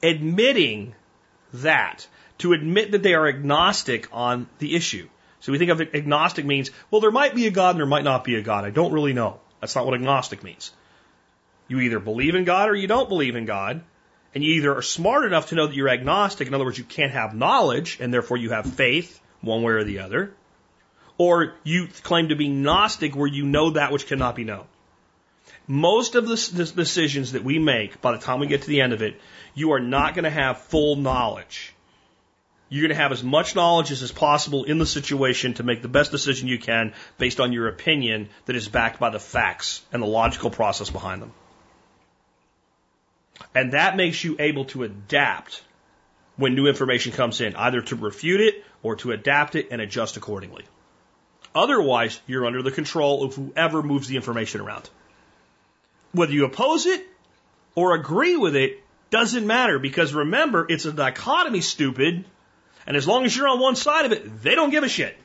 [0.00, 0.94] admitting
[1.54, 2.06] that,
[2.38, 5.08] to admit that they are agnostic on the issue.
[5.40, 8.04] So we think of agnostic means, well, there might be a God and there might
[8.04, 8.64] not be a God.
[8.64, 9.40] I don't really know.
[9.60, 10.72] That's not what agnostic means.
[11.66, 13.82] You either believe in God or you don't believe in God.
[14.32, 16.84] And you either are smart enough to know that you're agnostic, in other words, you
[16.84, 20.32] can't have knowledge, and therefore you have faith, one way or the other,
[21.18, 24.66] or you claim to be Gnostic, where you know that which cannot be known.
[25.70, 26.34] Most of the,
[26.74, 29.20] decisions that we make, by the time we get to the end of it,
[29.54, 31.72] you are not going to have full knowledge.
[32.68, 35.80] You're going to have as much knowledge as is possible in the situation to make
[35.80, 39.80] the best decision you can based on your opinion that is backed by the facts
[39.92, 41.32] and the logical process behind them.
[43.54, 45.62] And that makes you able to adapt
[46.34, 50.16] when new information comes in, either to refute it or to adapt it and adjust
[50.16, 50.64] accordingly.
[51.54, 54.90] Otherwise, you're under the control of whoever moves the information around.
[56.12, 57.06] Whether you oppose it
[57.74, 62.24] or agree with it doesn't matter because remember, it's a dichotomy, stupid.
[62.86, 65.16] And as long as you're on one side of it, they don't give a shit.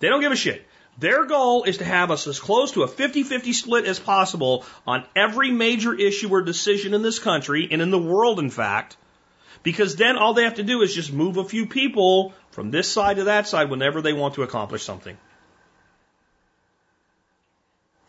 [0.00, 0.66] They don't give a shit.
[0.98, 5.04] Their goal is to have us as close to a 50-50 split as possible on
[5.16, 8.96] every major issue or decision in this country and in the world, in fact,
[9.62, 12.90] because then all they have to do is just move a few people from this
[12.90, 15.16] side to that side whenever they want to accomplish something.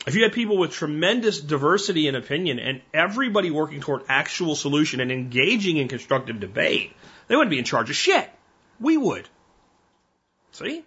[0.05, 4.99] If you had people with tremendous diversity in opinion and everybody working toward actual solution
[4.99, 6.93] and engaging in constructive debate,
[7.27, 8.29] they wouldn't be in charge of shit.
[8.79, 9.29] We would.
[10.51, 10.83] See?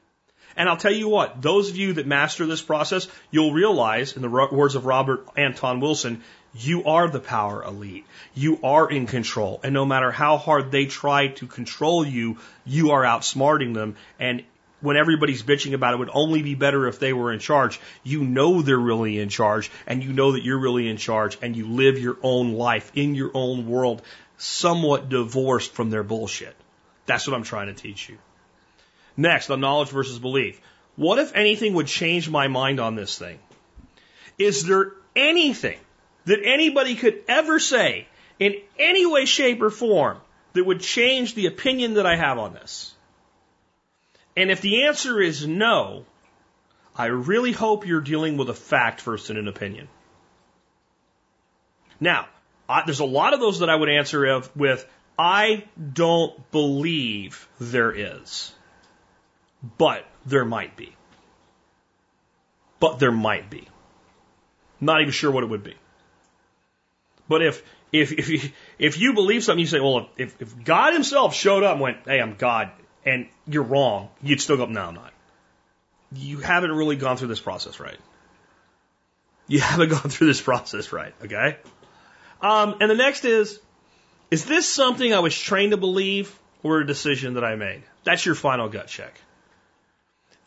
[0.57, 4.23] And I'll tell you what, those of you that master this process, you'll realize, in
[4.23, 6.23] the words of Robert Anton Wilson,
[6.55, 8.07] you are the power elite.
[8.35, 9.61] You are in control.
[9.63, 13.97] And no matter how hard they try to control you, you are outsmarting them.
[14.19, 14.45] And
[14.87, 18.23] when everybody's bitching about it would only be better if they were in charge, you
[18.23, 21.67] know they're really in charge and you know that you're really in charge and you
[21.67, 24.01] live your own life in your own world,
[24.39, 26.55] somewhat divorced from their bullshit.
[27.05, 28.17] That's what I'm trying to teach you.
[29.17, 30.61] Next, on knowledge versus belief.
[30.95, 33.41] What, if anything, would change my mind on this thing?
[34.39, 35.81] Is there anything
[36.27, 38.07] that anybody could ever say
[38.39, 40.19] in any way, shape, or form
[40.53, 42.95] that would change the opinion that I have on this?
[44.37, 46.05] And if the answer is no,
[46.95, 49.89] I really hope you're dealing with a fact first an opinion.
[51.99, 52.29] Now,
[52.69, 54.87] I, there's a lot of those that I would answer with,
[55.19, 55.65] I
[55.95, 58.53] don't believe there is
[59.79, 60.95] but there might be.
[62.81, 63.69] But there might be.
[64.81, 65.75] Not even sure what it would be.
[67.29, 70.93] But if if if you, if you believe something, you say, well, if, if God
[70.93, 72.71] Himself showed up and went, hey, I'm God,
[73.07, 75.13] and you're wrong, you'd still go, no, I'm not.
[76.13, 77.99] You haven't really gone through this process right.
[79.49, 81.57] You haven't gone through this process right, okay?
[82.43, 83.59] Um, and the next is,
[84.31, 87.83] is this something I was trained to believe or a decision that I made?
[88.05, 89.15] That's your final gut check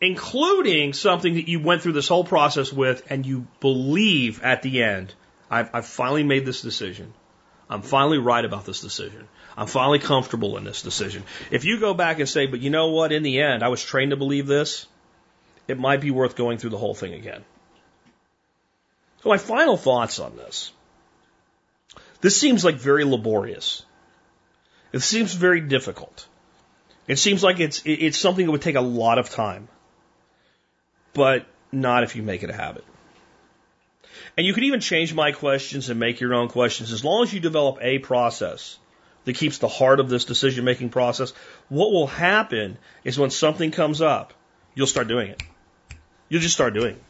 [0.00, 4.82] including something that you went through this whole process with and you believe at the
[4.82, 5.14] end,
[5.50, 7.12] I've, I've finally made this decision.
[7.68, 9.28] I'm finally right about this decision.
[9.56, 11.24] I'm finally comfortable in this decision.
[11.50, 13.82] If you go back and say, but you know what, in the end, I was
[13.82, 14.86] trained to believe this,
[15.68, 17.44] it might be worth going through the whole thing again.
[19.22, 20.72] So my final thoughts on this.
[22.20, 23.84] This seems like very laborious.
[24.92, 26.26] It seems very difficult.
[27.06, 29.68] It seems like it's, it's something that would take a lot of time
[31.12, 32.84] but not if you make it a habit.
[34.36, 37.32] And you can even change my questions and make your own questions as long as
[37.32, 38.78] you develop a process
[39.24, 41.32] that keeps the heart of this decision making process.
[41.68, 44.32] What will happen is when something comes up,
[44.74, 45.42] you'll start doing it.
[46.28, 47.02] You'll just start doing it.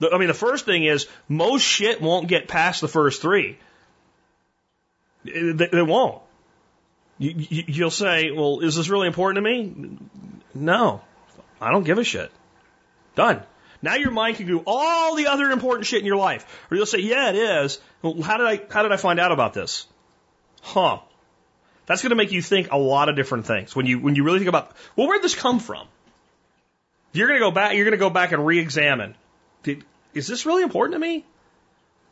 [0.00, 3.58] The- I mean, the first thing is most shit won't get past the first three.
[5.24, 6.22] It, it- it won't.
[7.18, 9.98] You, you, you'll say, well, is this really important to me?
[10.54, 11.00] No.
[11.60, 12.30] I don't give a shit.
[13.16, 13.42] Done.
[13.82, 16.46] Now your mind can do all the other important shit in your life.
[16.70, 17.80] Or you'll say, yeah, it is.
[18.02, 19.86] Well, how did I, how did I find out about this?
[20.62, 20.98] Huh.
[21.88, 23.74] That's going to make you think a lot of different things.
[23.74, 25.88] When you, when you really think about, well, where'd this come from?
[27.12, 29.14] You're going to go back, you're going to go back and re-examine.
[29.62, 31.24] Did, is this really important to me?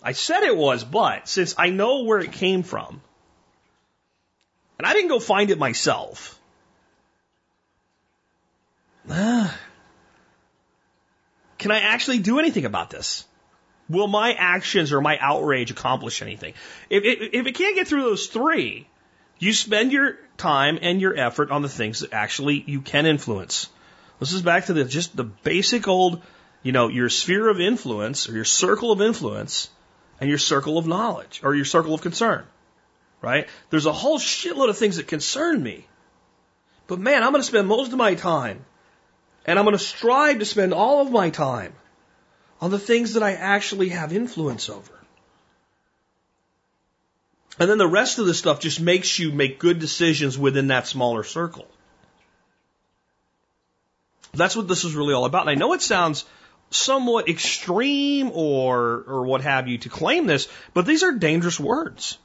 [0.02, 3.02] I said it was, but since I know where it came from,
[4.78, 6.40] and I didn't go find it myself,
[9.10, 9.54] ah,
[11.58, 13.26] can I actually do anything about this?
[13.90, 16.54] Will my actions or my outrage accomplish anything?
[16.88, 18.86] If, if, if it can't get through those three,
[19.38, 23.68] you spend your time and your effort on the things that actually you can influence.
[24.20, 26.22] This is back to the just the basic old,
[26.62, 29.68] you know, your sphere of influence or your circle of influence
[30.20, 32.44] and your circle of knowledge or your circle of concern.
[33.20, 33.48] Right?
[33.70, 35.86] There's a whole shitload of things that concern me.
[36.86, 38.64] But man, I'm going to spend most of my time
[39.44, 41.74] and I'm going to strive to spend all of my time
[42.60, 44.95] on the things that I actually have influence over.
[47.58, 50.86] And then the rest of the stuff just makes you make good decisions within that
[50.86, 51.66] smaller circle.
[54.34, 55.42] That's what this is really all about.
[55.42, 56.26] And I know it sounds
[56.70, 62.18] somewhat extreme or, or what have you to claim this, but these are dangerous words.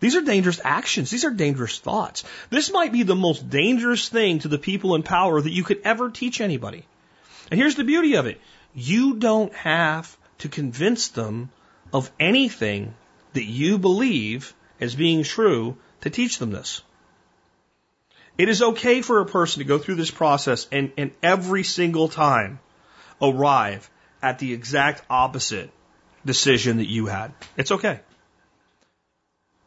[0.00, 1.10] These are dangerous actions.
[1.10, 2.24] These are dangerous thoughts.
[2.50, 5.80] This might be the most dangerous thing to the people in power that you could
[5.84, 6.84] ever teach anybody.
[7.50, 8.40] And here's the beauty of it.
[8.74, 11.50] You don't have to convince them
[11.92, 12.94] of anything
[13.34, 16.82] that you believe as being true to teach them this.
[18.36, 22.08] It is okay for a person to go through this process and, and every single
[22.08, 22.58] time
[23.22, 23.88] arrive
[24.22, 25.70] at the exact opposite
[26.26, 27.32] decision that you had.
[27.56, 28.00] It's okay.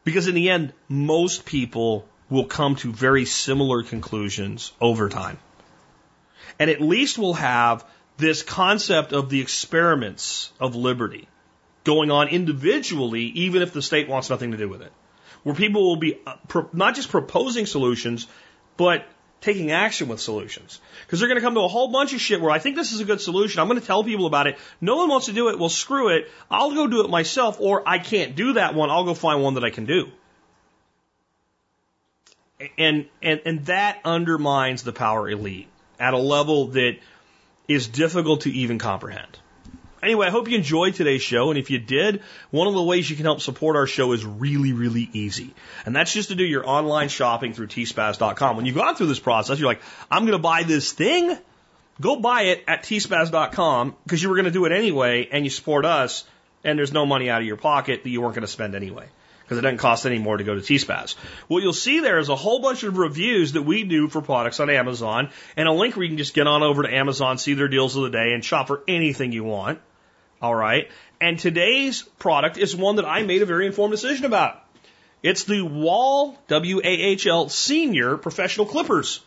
[0.04, 5.38] Because in the end, most people will come to very similar conclusions over time.
[6.58, 7.84] And at least we'll have
[8.16, 11.28] this concept of the experiments of liberty
[11.84, 14.92] going on individually, even if the state wants nothing to do with it.
[15.42, 16.36] Where people will be uh,
[16.72, 18.26] not just proposing solutions,
[18.76, 19.06] but
[19.40, 20.80] taking action with solutions.
[21.06, 22.92] Because they're going to come to a whole bunch of shit where I think this
[22.92, 23.60] is a good solution.
[23.60, 24.58] I'm going to tell people about it.
[24.80, 25.58] No one wants to do it.
[25.58, 26.28] Well, screw it.
[26.50, 28.90] I'll go do it myself, or I can't do that one.
[28.90, 30.08] I'll go find one that I can do.
[32.76, 35.68] And, and, and that undermines the power elite
[36.00, 36.98] at a level that
[37.68, 39.38] is difficult to even comprehend.
[40.02, 41.50] Anyway, I hope you enjoyed today's show.
[41.50, 44.24] And if you did, one of the ways you can help support our show is
[44.24, 45.54] really, really easy.
[45.84, 48.56] And that's just to do your online shopping through tspaz.com.
[48.56, 51.36] When you've gone through this process, you're like, I'm going to buy this thing.
[52.00, 55.50] Go buy it at tspaz.com because you were going to do it anyway and you
[55.50, 56.24] support us
[56.64, 59.06] and there's no money out of your pocket that you weren't going to spend anyway
[59.48, 61.14] because it doesn't cost any more to go to TSPAZ.
[61.46, 64.60] What you'll see there is a whole bunch of reviews that we do for products
[64.60, 67.54] on Amazon and a link where you can just get on over to Amazon, see
[67.54, 69.80] their deals of the day, and shop for anything you want.
[70.42, 70.90] All right.
[71.18, 74.62] And today's product is one that I made a very informed decision about.
[75.22, 79.20] It's the Wahl W-A-H-L Senior Professional Clippers.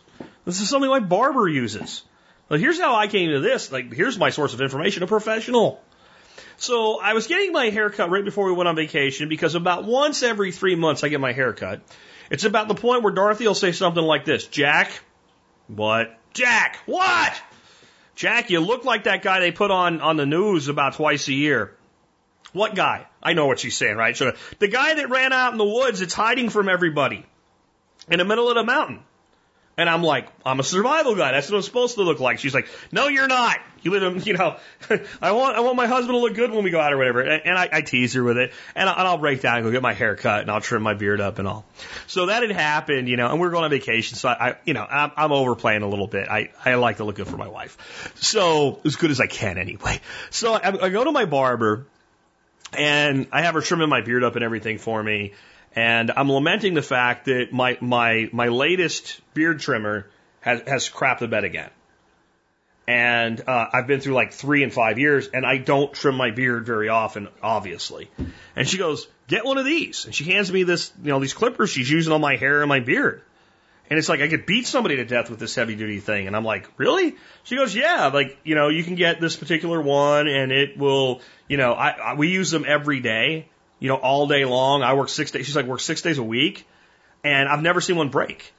[0.44, 2.02] This is something my barber uses.
[2.48, 3.72] Well, here's how I came to this.
[3.72, 5.82] Like, here's my source of information, a professional.
[6.62, 9.84] So I was getting my hair cut right before we went on vacation because about
[9.84, 11.80] once every three months I get my hair cut.
[12.30, 14.92] It's about the point where Dorothy will say something like this, Jack,
[15.66, 16.16] what?
[16.34, 17.32] Jack, what?
[18.14, 21.32] Jack, you look like that guy they put on, on the news about twice a
[21.32, 21.74] year.
[22.52, 23.06] What guy?
[23.20, 24.16] I know what she's saying, right?
[24.16, 27.26] So the guy that ran out in the woods, it's hiding from everybody
[28.08, 29.00] in the middle of the mountain.
[29.76, 31.32] And I'm like, I'm a survival guy.
[31.32, 32.38] That's what I'm supposed to look like.
[32.38, 33.58] She's like, No, you're not.
[33.80, 34.56] You live in, you know,
[35.22, 37.20] I want, I want my husband to look good when we go out or whatever.
[37.20, 38.52] And, and I, I tease her with it.
[38.74, 40.82] And, I, and I'll break down and go get my hair cut and I'll trim
[40.82, 41.64] my beard up and all.
[42.06, 44.16] So that had happened, you know, and we were going on vacation.
[44.16, 46.28] So I, I you know, I'm, I'm overplaying a little bit.
[46.28, 48.12] I, I like to look good for my wife.
[48.16, 50.00] So as good as I can anyway.
[50.30, 51.86] So I, I go to my barber
[52.76, 55.32] and I have her trimming my beard up and everything for me.
[55.74, 60.06] And I'm lamenting the fact that my, my, my latest beard trimmer
[60.40, 61.70] has, has crapped the bed again.
[62.86, 66.32] And uh, I've been through like three and five years, and I don't trim my
[66.32, 68.10] beard very often, obviously.
[68.56, 71.32] And she goes, "Get one of these." And she hands me this, you know, these
[71.32, 73.22] clippers she's using on my hair and my beard.
[73.88, 76.26] And it's like I could beat somebody to death with this heavy duty thing.
[76.26, 77.14] And I'm like, really?
[77.44, 81.20] She goes, yeah, like, you know, you can get this particular one and it will,
[81.46, 83.48] you know, I, I we use them every day,
[83.82, 84.84] you know, all day long.
[84.84, 85.44] I work six days.
[85.44, 86.64] She's like, work six days a week.
[87.24, 88.52] And I've never seen one break.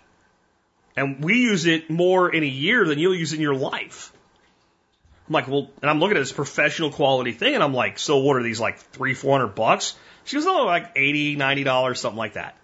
[0.98, 4.12] And we use it more in a year than you'll use in your life.
[5.28, 8.18] I'm like, well, and I'm looking at this professional quality thing, and I'm like, so
[8.18, 9.96] what are these like three, four hundred bucks?
[10.26, 12.58] She goes, oh, like eighty, ninety dollars, something like that.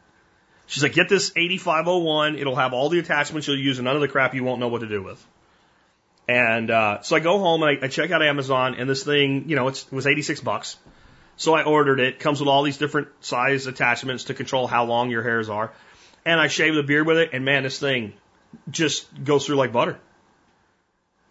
[0.68, 2.36] She's like, get this 8501.
[2.36, 4.68] It'll have all the attachments you'll use and none of the crap you won't know
[4.68, 5.26] what to do with.
[6.28, 9.50] And uh, so I go home and I, I check out Amazon, and this thing,
[9.50, 10.78] you know, it was 86 bucks.
[11.40, 12.20] So I ordered it.
[12.20, 15.72] Comes with all these different size attachments to control how long your hairs are.
[16.26, 18.14] And I shave the beard with it, and man, this thing
[18.70, 19.98] just goes through like butter.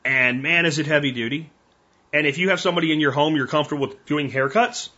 [0.06, 1.51] And man, is it heavy duty.
[2.10, 4.89] And if you have somebody in your home you're comfortable with doing haircuts,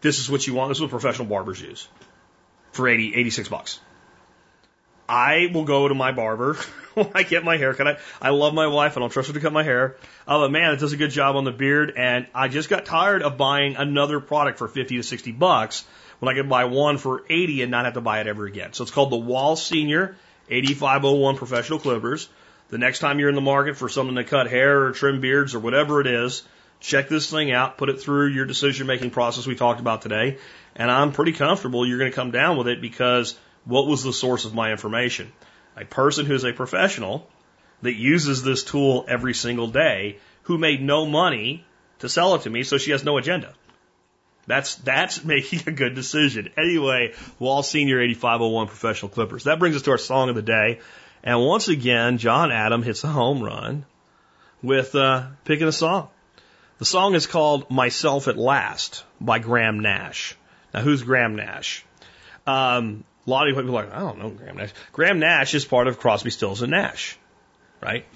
[0.00, 0.70] this is what you want.
[0.70, 1.86] This is what professional barbers use
[2.72, 3.78] for 80, 86 bucks.
[5.08, 6.54] I will go to my barber
[6.94, 7.86] when I get my hair cut.
[7.86, 9.96] I, I love my wife and I'll trust her to cut my hair.
[10.26, 11.94] Oh, but man, it does a good job on the beard.
[11.96, 15.84] And I just got tired of buying another product for 50 to 60 bucks
[16.18, 18.72] when I could buy one for 80 and not have to buy it ever again.
[18.72, 20.16] So it's called the Wahl Senior
[20.50, 22.28] 8501 Professional Clippers.
[22.70, 25.54] The next time you're in the market for something to cut hair or trim beards
[25.54, 26.42] or whatever it is,
[26.80, 30.38] check this thing out, put it through your decision making process we talked about today,
[30.76, 33.38] and I'm pretty comfortable you're going to come down with it because
[33.68, 35.30] what was the source of my information?
[35.76, 37.28] A person who's a professional
[37.82, 41.64] that uses this tool every single day who made no money
[41.98, 43.52] to sell it to me, so she has no agenda.
[44.46, 46.48] That's that's making a good decision.
[46.56, 49.44] Anyway, Wahl Senior 8501 Professional Clippers.
[49.44, 50.80] That brings us to our song of the day.
[51.22, 53.84] And once again, John Adam hits a home run
[54.62, 56.08] with uh, picking a song.
[56.78, 60.36] The song is called Myself at Last by Graham Nash.
[60.72, 61.84] Now, who's Graham Nash?
[62.46, 64.70] Um, a lot of people are like, I don't know Graham Nash.
[64.92, 67.18] Graham Nash is part of Crosby, Stills, and Nash,
[67.82, 68.06] right?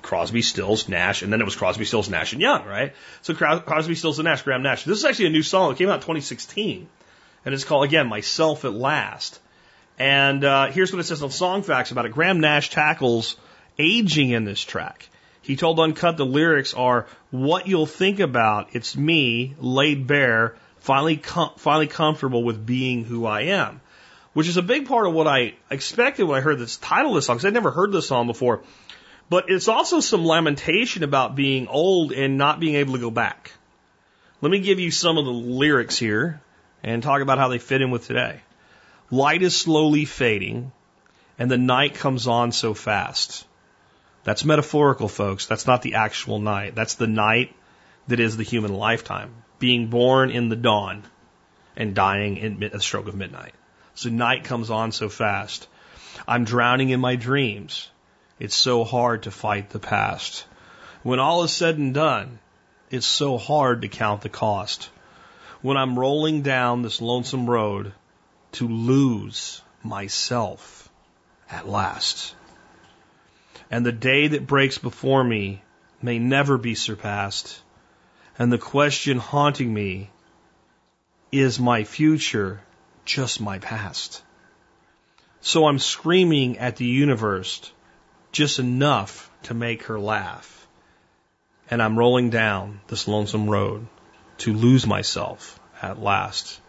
[0.00, 2.94] Crosby, Stills, Nash, and then it was Crosby, Stills, Nash, and Young, right?
[3.22, 4.84] So Crosby, Stills, and Nash, Graham Nash.
[4.84, 5.72] This is actually a new song.
[5.72, 6.86] It came out in 2016,
[7.44, 9.40] and it's called, again, Myself at Last.
[9.98, 12.12] And uh, here's what it says on Song Facts about it.
[12.12, 13.36] Graham Nash tackles
[13.76, 15.08] aging in this track.
[15.42, 18.68] He told Uncut the lyrics are what you'll think about.
[18.72, 23.80] It's me, laid bare, finally, com- finally comfortable with being who I am,
[24.34, 27.16] which is a big part of what I expected when I heard this title of
[27.16, 28.62] this song, because I'd never heard this song before.
[29.30, 33.52] But it's also some lamentation about being old and not being able to go back.
[34.42, 36.42] Let me give you some of the lyrics here
[36.82, 38.40] and talk about how they fit in with today.
[39.10, 40.72] Light is slowly fading
[41.38, 43.46] and the night comes on so fast.
[44.24, 45.46] That's metaphorical, folks.
[45.46, 46.74] That's not the actual night.
[46.74, 47.54] That's the night
[48.08, 51.04] that is the human lifetime being born in the dawn
[51.76, 53.54] and dying at a stroke of midnight.
[53.94, 55.68] So night comes on so fast.
[56.26, 57.88] I'm drowning in my dreams.
[58.38, 60.44] It's so hard to fight the past.
[61.02, 62.38] When all is said and done,
[62.90, 64.90] it's so hard to count the cost.
[65.62, 67.92] When I'm rolling down this lonesome road
[68.52, 70.88] to lose myself
[71.50, 72.34] at last.
[73.70, 75.62] And the day that breaks before me
[76.02, 77.60] may never be surpassed.
[78.38, 80.10] And the question haunting me
[81.30, 82.60] is my future
[83.04, 84.22] just my past?
[85.40, 87.70] So I'm screaming at the universe
[88.32, 90.66] just enough to make her laugh.
[91.70, 93.86] And I'm rolling down this lonesome road
[94.38, 96.60] to lose myself at last.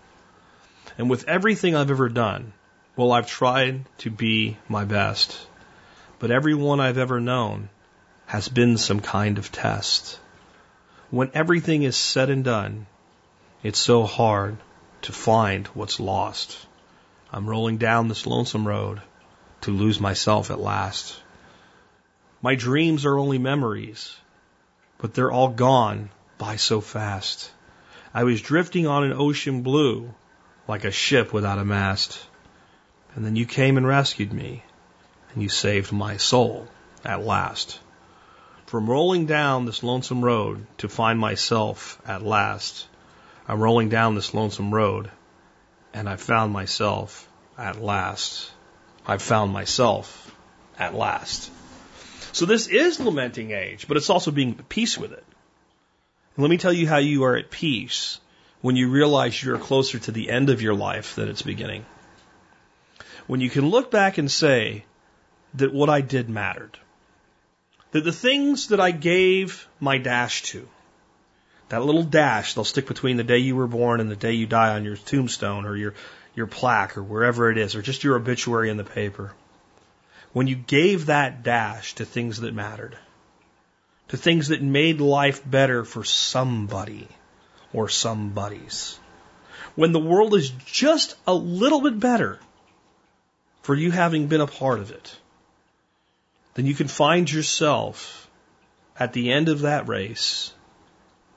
[0.97, 2.53] And with everything I've ever done,
[2.95, 5.37] well, I've tried to be my best.
[6.19, 7.69] But everyone I've ever known
[8.25, 10.19] has been some kind of test.
[11.11, 12.87] When everything is said and done,
[13.63, 14.57] it's so hard
[15.03, 16.57] to find what's lost.
[17.31, 19.01] I'm rolling down this lonesome road
[19.61, 21.21] to lose myself at last.
[22.41, 24.15] My dreams are only memories,
[24.97, 27.51] but they're all gone by so fast.
[28.13, 30.13] I was drifting on an ocean blue
[30.67, 32.25] like a ship without a mast.
[33.15, 34.63] And then you came and rescued me,
[35.33, 36.67] and you saved my soul
[37.03, 37.79] at last.
[38.65, 42.87] From rolling down this lonesome road to find myself at last,
[43.47, 45.11] I'm rolling down this lonesome road,
[45.93, 48.51] and I found myself at last.
[49.05, 50.35] I've found myself
[50.79, 51.51] at last.
[52.31, 55.23] So this is lamenting age, but it's also being at peace with it.
[56.37, 58.19] Let me tell you how you are at peace
[58.61, 61.85] when you realize you're closer to the end of your life than its beginning.
[63.27, 64.85] When you can look back and say
[65.53, 66.77] that what I did mattered.
[67.91, 70.67] That the things that I gave my dash to,
[71.69, 74.45] that little dash they'll stick between the day you were born and the day you
[74.45, 75.93] die on your tombstone or your,
[76.35, 79.33] your plaque or wherever it is, or just your obituary in the paper.
[80.33, 82.97] When you gave that dash to things that mattered,
[84.09, 87.07] to things that made life better for somebody
[87.73, 88.99] or somebodies,
[89.75, 92.39] when the world is just a little bit better
[93.61, 95.17] for you having been a part of it,
[96.53, 98.29] then you can find yourself
[98.97, 100.53] at the end of that race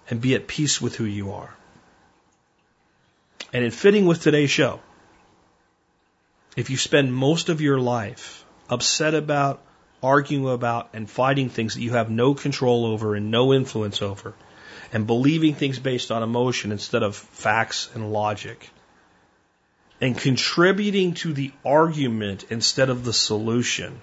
[0.08, 1.54] and be at peace with who you are.
[3.52, 4.80] And in fitting with today's show,
[6.56, 9.62] if you spend most of your life upset about,
[10.02, 14.34] arguing about, and fighting things that you have no control over and no influence over,
[14.92, 18.70] and believing things based on emotion instead of facts and logic,
[20.00, 24.00] and contributing to the argument instead of the solution,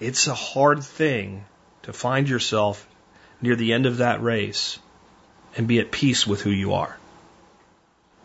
[0.00, 1.44] it's a hard thing
[1.82, 2.86] to find yourself
[3.42, 4.78] near the end of that race
[5.56, 6.96] and be at peace with who you are.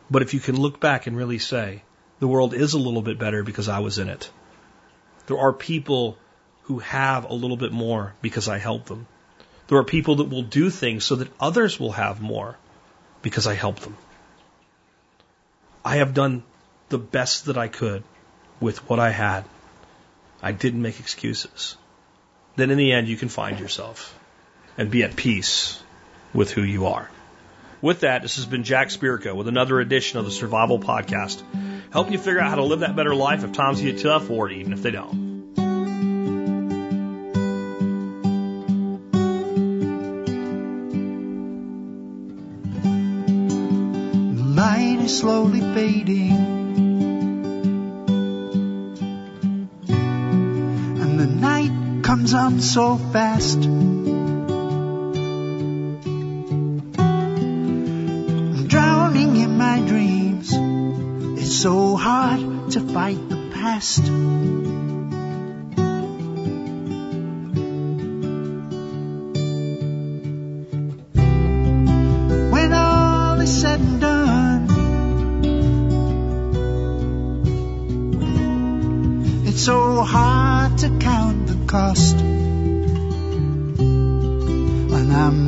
[0.09, 1.81] But if you can look back and really say,
[2.19, 4.29] the world is a little bit better because I was in it.
[5.25, 6.17] There are people
[6.63, 9.07] who have a little bit more because I helped them.
[9.67, 12.57] There are people that will do things so that others will have more
[13.21, 13.97] because I helped them.
[15.83, 16.43] I have done
[16.89, 18.03] the best that I could
[18.61, 19.43] with what I had.
[20.41, 21.75] I didn't make excuses.
[22.55, 24.16] Then in the end, you can find yourself
[24.77, 25.81] and be at peace
[26.33, 27.09] with who you are.
[27.81, 31.41] With that, this has been Jack Spirko with another edition of the Survival Podcast.
[31.91, 34.49] Help you figure out how to live that better life if times get tough or
[34.49, 35.27] even if they don't.
[44.55, 46.31] Light is slowly fading.
[50.99, 53.96] And the night comes on so fast.
[62.97, 64.09] Fight the past.
[72.53, 74.67] When all is said and done,
[79.45, 82.17] it's so hard to count the cost.
[84.93, 85.46] When I'm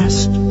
[0.00, 0.43] myself